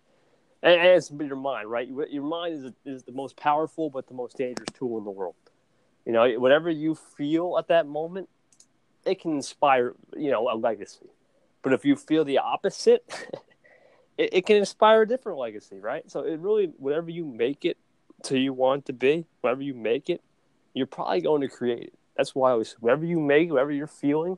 [0.63, 1.85] and, and it's your mind, right?
[1.85, 5.35] Your mind is is the most powerful but the most dangerous tool in the world.
[6.05, 8.29] You know, whatever you feel at that moment,
[9.03, 11.09] it can inspire you know a legacy.
[11.61, 13.03] But if you feel the opposite,
[14.17, 16.09] it, it can inspire a different legacy, right?
[16.09, 17.77] So it really whatever you make it
[18.23, 20.21] to you want to be, whatever you make it,
[20.73, 21.93] you're probably going to create it.
[22.15, 24.37] That's why I always whatever you make, whatever you're feeling,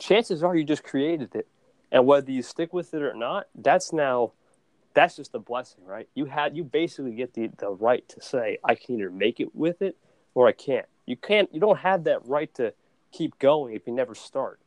[0.00, 1.48] chances are you just created it.
[1.92, 4.32] And whether you stick with it or not, that's now
[4.94, 6.08] that's just a blessing, right?
[6.14, 9.54] You had you basically get the, the right to say, I can either make it
[9.54, 9.96] with it
[10.34, 10.86] or I can't.
[11.06, 12.72] You can't you don't have that right to
[13.12, 14.60] keep going if you never start.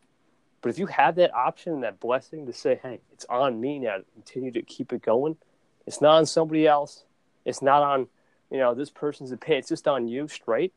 [0.62, 3.80] But if you have that option and that blessing to say, hey, it's on me
[3.80, 5.38] now to continue to keep it going,
[5.86, 7.06] it's not on somebody else.
[7.46, 8.08] It's not on,
[8.52, 9.60] you know, this person's opinion.
[9.60, 10.74] It's just on you straight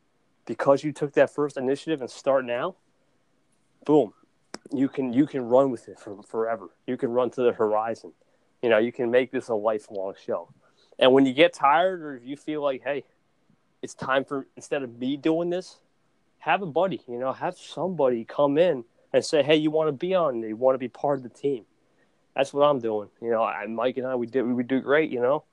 [0.47, 2.76] because you took that first initiative and start now.
[3.85, 4.12] Boom.
[4.72, 6.68] You can you can run with it for forever.
[6.87, 8.12] You can run to the horizon.
[8.62, 10.53] You know, you can make this a lifelong show.
[10.99, 13.05] And when you get tired or if you feel like, hey,
[13.83, 15.78] it's time for instead of me doing this,
[16.39, 19.93] have a buddy, you know, have somebody come in and say, hey, you want to
[19.93, 21.65] be on, you want to be part of the team.
[22.35, 23.09] That's what I'm doing.
[23.21, 25.45] You know, I, Mike and I, we did, we do great, you know.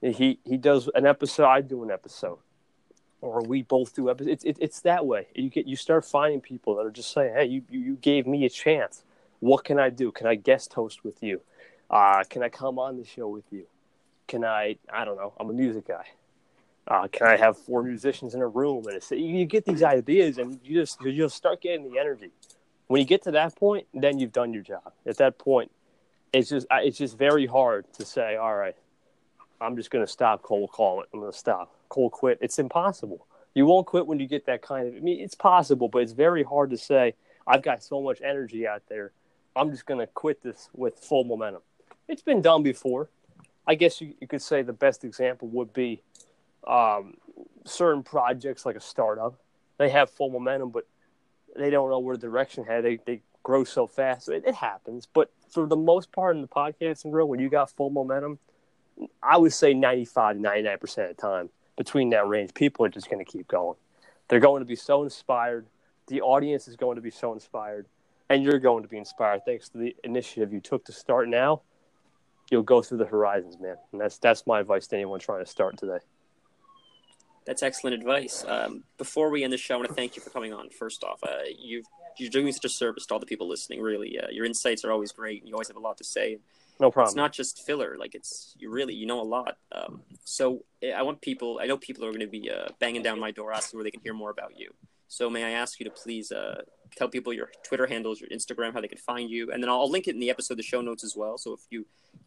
[0.00, 2.38] He, he does an episode, I do an episode.
[3.20, 4.32] Or we both do episodes.
[4.32, 5.28] It's, it, it's that way.
[5.34, 8.26] You get you start finding people that are just saying, "Hey, you, you, you gave
[8.26, 9.02] me a chance.
[9.40, 10.12] What can I do?
[10.12, 11.40] Can I guest host with you?
[11.88, 13.64] Uh, can I come on the show with you?
[14.26, 14.76] Can I?
[14.92, 15.32] I don't know.
[15.40, 16.04] I'm a music guy.
[16.86, 18.84] Uh, can I have four musicians in a room?
[18.86, 22.30] And it's, you get these ideas, and you just you just start getting the energy.
[22.86, 24.92] When you get to that point, then you've done your job.
[25.06, 25.70] At that point,
[26.32, 28.76] it's just it's just very hard to say, all right,
[29.60, 31.08] I'm just going to stop cold call it.
[31.12, 32.38] I'm going to stop cold quit.
[32.40, 33.26] It's impossible.
[33.54, 34.94] You won't quit when you get that kind of.
[34.96, 37.14] I mean, it's possible, but it's very hard to say.
[37.46, 39.12] I've got so much energy out there.
[39.54, 41.62] I'm just going to quit this with full momentum.
[42.08, 43.10] It's been done before.
[43.66, 46.02] I guess you, you could say the best example would be
[46.66, 47.14] um,
[47.64, 49.34] certain projects like a startup.
[49.78, 50.86] They have full momentum, but
[51.56, 52.84] they don't know where the direction head.
[52.84, 54.28] They, they grow so fast.
[54.28, 55.06] It, it happens.
[55.12, 58.38] But for the most part in the podcasting world, when you got full momentum,
[59.22, 63.10] I would say 95 to 99% of the time between that range, people are just
[63.10, 63.76] going to keep going.
[64.28, 65.66] They're going to be so inspired.
[66.06, 67.86] The audience is going to be so inspired.
[68.30, 71.62] And you're going to be inspired thanks to the initiative you took to start now
[72.50, 73.76] you'll go through the horizons, man.
[73.92, 75.98] And that's that's my advice to anyone trying to start today.
[77.46, 78.44] That's excellent advice.
[78.46, 80.70] Um, before we end the show, I want to thank you for coming on.
[80.70, 81.82] First off, uh, you
[82.16, 83.80] you're doing such a service to all the people listening.
[83.80, 85.46] Really, uh, your insights are always great.
[85.46, 86.38] You always have a lot to say.
[86.80, 87.10] No problem.
[87.10, 87.96] It's not just filler.
[87.98, 89.58] Like it's you really you know a lot.
[89.72, 90.64] Um, so
[90.94, 91.60] I want people.
[91.62, 93.90] I know people are going to be uh, banging down my door asking where they
[93.90, 94.72] can hear more about you.
[95.08, 96.62] So may I ask you to please uh,
[96.96, 99.80] tell people your Twitter handles, your Instagram, how they can find you, and then I'll,
[99.80, 101.38] I'll link it in the episode, the show notes as well.
[101.38, 101.86] So if you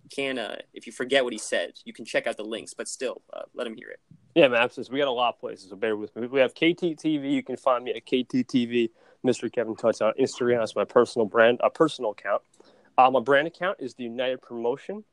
[0.10, 2.74] can, uh, if you forget what he said, you can check out the links.
[2.74, 4.00] But still, uh, let him hear it.
[4.36, 4.94] Yeah, man, absolutely.
[4.94, 6.28] We got a lot of places, so bear with me.
[6.28, 7.32] We have KTTV.
[7.32, 8.92] You can find me at KTTV,
[9.26, 9.52] Mr.
[9.52, 10.60] Kevin Touch on Instagram.
[10.60, 12.42] That's my personal brand, a personal account.
[12.98, 15.04] Uh, my brand account is the United Promotion.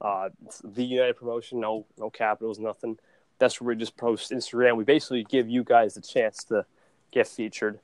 [0.00, 2.98] Uh, it's the United Promotion, no, no capitals, nothing.
[3.38, 4.76] That's where we just post Instagram.
[4.76, 6.64] We basically give you guys the chance to
[7.16, 7.80] get featured.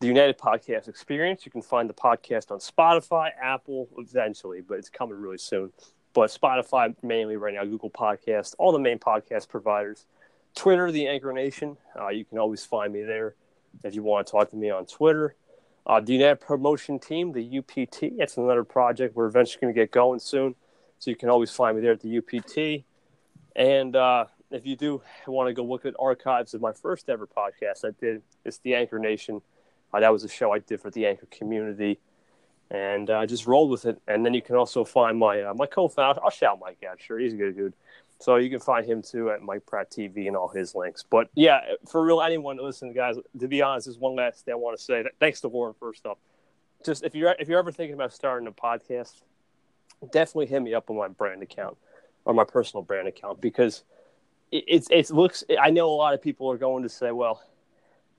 [0.00, 1.46] The United Podcast Experience.
[1.46, 5.72] You can find the podcast on Spotify, Apple, eventually, but it's coming really soon.
[6.12, 10.04] But Spotify mainly right now, Google Podcast, all the main podcast providers.
[10.54, 11.78] Twitter, the Anchor Nation.
[11.98, 13.34] Uh, you can always find me there
[13.82, 15.34] if you want to talk to me on Twitter.
[15.86, 18.18] Uh, the United Promotion Team, the UPT.
[18.18, 20.54] That's another project we're eventually going to get going soon.
[20.98, 22.84] So you can always find me there at the UPT.
[23.56, 27.26] And uh, if you do want to go look at archives of my first ever
[27.26, 29.42] podcast I did, it's the Anchor Nation.
[29.92, 31.98] Uh, that was a show I did for the Anchor community,
[32.70, 34.00] and I uh, just rolled with it.
[34.06, 36.20] And then you can also find my uh, my co-founder.
[36.22, 37.00] I'll shout Mike out.
[37.00, 37.74] Sure, he's a good dude.
[38.20, 41.02] So you can find him too at Mike Pratt TV and all his links.
[41.02, 43.16] But yeah, for real, anyone listen, guys.
[43.38, 45.04] To be honest, there's one last thing I want to say.
[45.18, 46.18] Thanks to Lorne first off.
[46.84, 49.14] Just if you're if you're ever thinking about starting a podcast,
[50.12, 51.76] definitely hit me up on my brand account
[52.24, 53.82] or my personal brand account because
[54.54, 55.44] it's it looks.
[55.60, 57.42] I know a lot of people are going to say, well,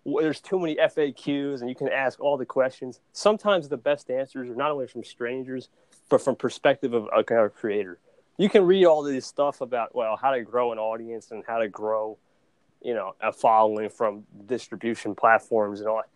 [0.05, 2.99] there's too many FAQs, and you can ask all the questions.
[3.13, 5.69] Sometimes the best answers are not only from strangers,
[6.09, 7.99] but from perspective of a creator.
[8.37, 11.59] you can read all this stuff about well how to grow an audience and how
[11.59, 12.17] to grow,
[12.81, 15.97] you know, a following from distribution platforms and all.
[15.97, 16.09] that.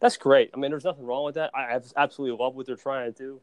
[0.00, 0.50] That's great.
[0.52, 1.50] I mean, there's nothing wrong with that.
[1.54, 3.40] I absolutely love what they're trying to do,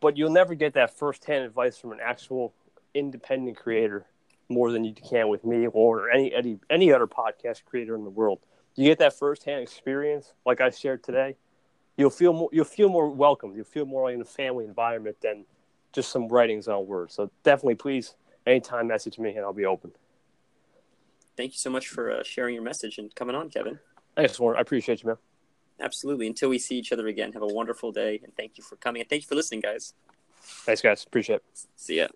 [0.00, 2.54] but you'll never get that firsthand advice from an actual
[2.94, 4.06] independent creator
[4.50, 8.10] more than you can with me or any any any other podcast creator in the
[8.10, 8.40] world.
[8.76, 11.36] You get that firsthand experience, like I shared today.
[11.96, 12.48] You'll feel more.
[12.52, 13.54] You'll feel more welcome.
[13.54, 15.44] You'll feel more like in a family environment than
[15.92, 17.14] just some writings on words.
[17.14, 18.14] So definitely, please,
[18.46, 19.92] anytime message me and I'll be open.
[21.36, 23.78] Thank you so much for uh, sharing your message and coming on, Kevin.
[24.16, 24.56] Thanks, Lorne.
[24.56, 25.16] I appreciate you, man.
[25.80, 26.26] Absolutely.
[26.26, 29.00] Until we see each other again, have a wonderful day and thank you for coming
[29.00, 29.94] and thank you for listening, guys.
[30.42, 31.04] Thanks, guys.
[31.04, 31.44] Appreciate it.
[31.76, 32.08] See ya.